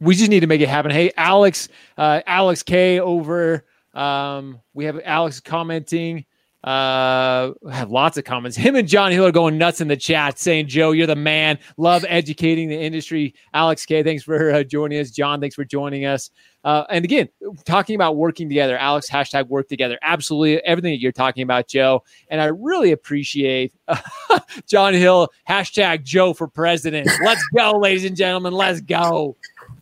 We 0.01 0.15
just 0.15 0.31
need 0.31 0.41
to 0.41 0.47
make 0.47 0.61
it 0.61 0.69
happen. 0.69 0.91
Hey, 0.91 1.13
Alex, 1.17 1.71
uh, 1.97 2.21
Alex 2.27 2.63
K 2.63 3.01
over 3.01 3.65
um, 3.97 4.61
we 4.75 4.85
have 4.85 5.01
Alex 5.05 5.41
commenting. 5.41 6.25
Uh, 6.65 7.53
have 7.71 7.93
lots 7.93 8.17
of 8.17 8.25
comments. 8.25 8.57
Him 8.57 8.75
and 8.75 8.89
John 8.89 9.13
Hill 9.13 9.25
are 9.25 9.31
going 9.31 9.57
nuts 9.57 9.81
in 9.81 9.87
the 9.87 9.97
chat, 9.97 10.37
saying, 10.37 10.67
"Joe, 10.67 10.91
you're 10.91 11.07
the 11.07 11.15
man. 11.15 11.61
Love 11.77 12.05
educating 12.09 12.69
the 12.69 12.77
industry." 12.77 13.35
Alex 13.55 13.87
K, 13.87 14.03
thanks 14.03 14.25
for 14.25 14.51
uh, 14.53 14.65
joining 14.65 14.99
us. 14.99 15.13
John, 15.13 15.41
thanks 15.41 15.55
for 15.55 15.65
joining 15.65 16.07
us. 16.07 16.31
Uh, 16.65 16.85
and 16.91 17.05
again, 17.05 17.29
talking 17.65 17.95
about 17.95 18.17
working 18.17 18.49
together. 18.49 18.77
Alex, 18.77 19.09
hashtag 19.09 19.47
work 19.47 19.69
together. 19.69 19.97
Absolutely 20.03 20.61
everything 20.65 20.93
that 20.93 21.01
you're 21.01 21.13
talking 21.13 21.45
about, 21.45 21.69
Joe. 21.69 22.03
And 22.29 22.41
I 22.41 22.47
really 22.47 22.91
appreciate 22.91 23.73
John 24.67 24.93
Hill. 24.93 25.29
Hashtag 25.49 26.03
Joe 26.03 26.35
for 26.35 26.49
president. 26.49 27.09
Let's 27.23 27.45
go, 27.55 27.73
ladies 27.79 28.05
and 28.05 28.17
gentlemen. 28.17 28.53
Let's 28.53 28.81
go. 28.81 29.37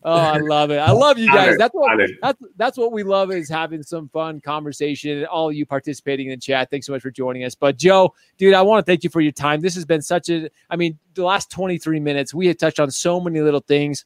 Oh, 0.07 0.13
I 0.13 0.37
love 0.37 0.71
it. 0.71 0.77
I 0.77 0.91
love 0.91 1.19
you 1.19 1.33
guys. 1.33 1.57
That's 1.57 1.73
what 1.73 1.99
that's 2.21 2.39
that's 2.57 2.77
what 2.77 2.93
we 2.93 3.03
love 3.03 3.33
is 3.33 3.49
having 3.49 3.83
some 3.83 4.11
fun 4.11 4.41
conversation. 4.41 5.19
and 5.19 5.27
All 5.27 5.49
of 5.49 5.55
you 5.55 5.65
participating 5.65 6.27
in 6.27 6.33
the 6.33 6.41
chat. 6.41 6.71
Thanks 6.71 6.87
so 6.87 6.93
much 6.93 7.01
for 7.01 7.11
joining 7.11 7.45
us. 7.45 7.55
But 7.55 7.79
Joe, 7.79 8.15
dude, 8.37 8.53
I 8.53 8.61
want 8.61 8.85
to 8.85 8.91
thank 8.91 9.03
you 9.03 9.09
for 9.09 9.23
your 9.23 9.33
time. 9.33 9.63
This 9.63 9.75
has 9.77 9.87
been 9.87 10.03
such 10.03 10.29
a 10.29 10.51
I 10.69 10.77
mean, 10.77 10.99
the 11.15 11.25
last 11.25 11.51
23 11.51 12.01
minutes, 12.01 12.35
we 12.35 12.47
had 12.47 12.59
touched 12.59 12.81
on 12.81 12.91
so 12.91 13.19
many 13.19 13.41
little 13.41 13.65
things 13.67 14.05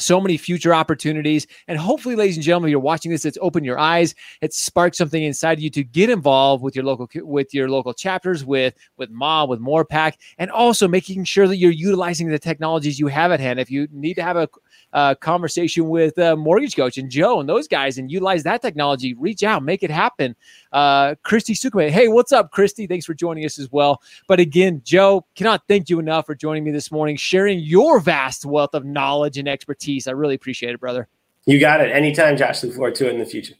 so 0.00 0.20
many 0.20 0.36
future 0.36 0.74
opportunities. 0.74 1.46
And 1.68 1.78
hopefully, 1.78 2.16
ladies 2.16 2.36
and 2.36 2.44
gentlemen, 2.44 2.70
you're 2.70 2.80
watching 2.80 3.10
this, 3.10 3.24
it's 3.24 3.38
opened 3.40 3.66
your 3.66 3.78
eyes, 3.78 4.14
it's 4.40 4.58
sparked 4.58 4.96
something 4.96 5.22
inside 5.22 5.60
you 5.60 5.70
to 5.70 5.84
get 5.84 6.10
involved 6.10 6.62
with 6.62 6.74
your 6.74 6.84
local 6.84 7.08
with 7.16 7.54
your 7.54 7.68
local 7.68 7.94
chapters, 7.94 8.44
with 8.44 8.74
with 8.96 9.10
MA, 9.10 9.44
with 9.44 9.60
MORPAC, 9.60 10.14
and 10.38 10.50
also 10.50 10.88
making 10.88 11.24
sure 11.24 11.46
that 11.46 11.56
you're 11.56 11.70
utilizing 11.70 12.28
the 12.28 12.38
technologies 12.38 12.98
you 12.98 13.06
have 13.08 13.32
at 13.32 13.40
hand. 13.40 13.60
If 13.60 13.70
you 13.70 13.88
need 13.92 14.14
to 14.14 14.22
have 14.22 14.36
a 14.36 14.48
uh, 14.92 15.14
conversation 15.14 15.88
with 15.88 16.18
uh, 16.18 16.36
Mortgage 16.36 16.76
Coach 16.76 16.98
and 16.98 17.10
Joe 17.10 17.40
and 17.40 17.48
those 17.48 17.68
guys 17.68 17.98
and 17.98 18.10
utilize 18.10 18.42
that 18.44 18.62
technology. 18.62 19.14
Reach 19.14 19.42
out, 19.42 19.62
make 19.62 19.82
it 19.82 19.90
happen. 19.90 20.34
uh, 20.72 21.14
Christy 21.22 21.54
Sukame. 21.54 21.90
Hey, 21.90 22.08
what's 22.08 22.32
up, 22.32 22.50
Christy? 22.50 22.86
Thanks 22.86 23.06
for 23.06 23.14
joining 23.14 23.44
us 23.44 23.58
as 23.58 23.70
well. 23.70 24.02
But 24.26 24.40
again, 24.40 24.82
Joe, 24.84 25.26
cannot 25.34 25.62
thank 25.68 25.90
you 25.90 25.98
enough 25.98 26.26
for 26.26 26.34
joining 26.34 26.64
me 26.64 26.70
this 26.70 26.90
morning, 26.90 27.16
sharing 27.16 27.58
your 27.60 28.00
vast 28.00 28.44
wealth 28.44 28.74
of 28.74 28.84
knowledge 28.84 29.38
and 29.38 29.48
expertise. 29.48 30.06
I 30.08 30.12
really 30.12 30.34
appreciate 30.34 30.74
it, 30.74 30.80
brother. 30.80 31.08
You 31.46 31.58
got 31.58 31.80
it. 31.80 31.90
Anytime, 31.90 32.36
Josh. 32.36 32.62
Look 32.62 32.74
forward 32.74 32.94
to 32.96 33.08
it 33.08 33.14
in 33.14 33.18
the 33.18 33.26
future 33.26 33.54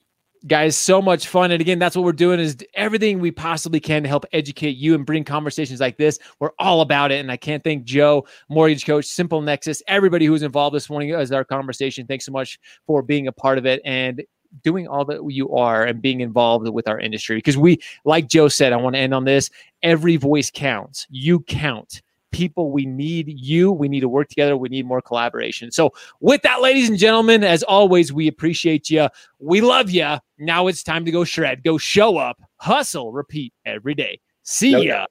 guys 0.46 0.76
so 0.76 1.02
much 1.02 1.28
fun. 1.28 1.50
And 1.50 1.60
again 1.60 1.78
that's 1.78 1.96
what 1.96 2.04
we're 2.04 2.12
doing 2.12 2.40
is 2.40 2.56
everything 2.74 3.18
we 3.18 3.30
possibly 3.30 3.80
can 3.80 4.02
to 4.02 4.08
help 4.08 4.24
educate 4.32 4.76
you 4.76 4.94
and 4.94 5.04
bring 5.04 5.24
conversations 5.24 5.80
like 5.80 5.96
this. 5.96 6.18
We're 6.38 6.52
all 6.58 6.80
about 6.80 7.12
it. 7.12 7.20
And 7.20 7.30
i 7.30 7.36
can't 7.36 7.62
thank 7.62 7.84
joe 7.84 8.26
mortgage 8.48 8.86
coach 8.86 9.06
simple 9.06 9.40
nexus 9.40 9.82
everybody 9.86 10.26
who's 10.26 10.42
involved 10.42 10.74
this 10.74 10.88
morning 10.88 11.12
as 11.12 11.32
our 11.32 11.44
conversation. 11.44 12.06
Thanks 12.06 12.24
so 12.24 12.32
much 12.32 12.58
for 12.86 13.02
being 13.02 13.26
a 13.26 13.32
part 13.32 13.58
of 13.58 13.66
it 13.66 13.80
and 13.84 14.22
doing 14.62 14.88
all 14.88 15.04
that 15.04 15.22
you 15.28 15.54
are 15.54 15.84
and 15.84 16.02
being 16.02 16.20
involved 16.20 16.68
with 16.68 16.88
our 16.88 16.98
industry. 16.98 17.36
Because 17.36 17.56
we 17.56 17.80
like 18.04 18.28
joe 18.28 18.48
said 18.48 18.72
i 18.72 18.76
want 18.76 18.94
to 18.94 19.00
end 19.00 19.14
on 19.14 19.24
this 19.24 19.50
every 19.82 20.16
voice 20.16 20.50
counts. 20.50 21.06
You 21.10 21.40
count 21.40 22.02
people. 22.30 22.70
We 22.70 22.86
need 22.86 23.28
you. 23.28 23.72
We 23.72 23.88
need 23.88 24.00
to 24.00 24.08
work 24.08 24.28
together. 24.28 24.56
We 24.56 24.68
need 24.68 24.86
more 24.86 25.00
collaboration. 25.00 25.70
So, 25.70 25.92
with 26.20 26.42
that, 26.42 26.60
ladies 26.60 26.88
and 26.88 26.98
gentlemen, 26.98 27.44
as 27.44 27.62
always, 27.62 28.12
we 28.12 28.28
appreciate 28.28 28.90
you. 28.90 29.08
We 29.38 29.60
love 29.60 29.90
you. 29.90 30.18
Now 30.38 30.66
it's 30.66 30.82
time 30.82 31.04
to 31.04 31.10
go 31.10 31.24
shred, 31.24 31.62
go 31.62 31.78
show 31.78 32.16
up, 32.16 32.40
hustle, 32.56 33.12
repeat 33.12 33.52
every 33.64 33.94
day. 33.94 34.20
See 34.42 34.86
ya. 34.86 35.06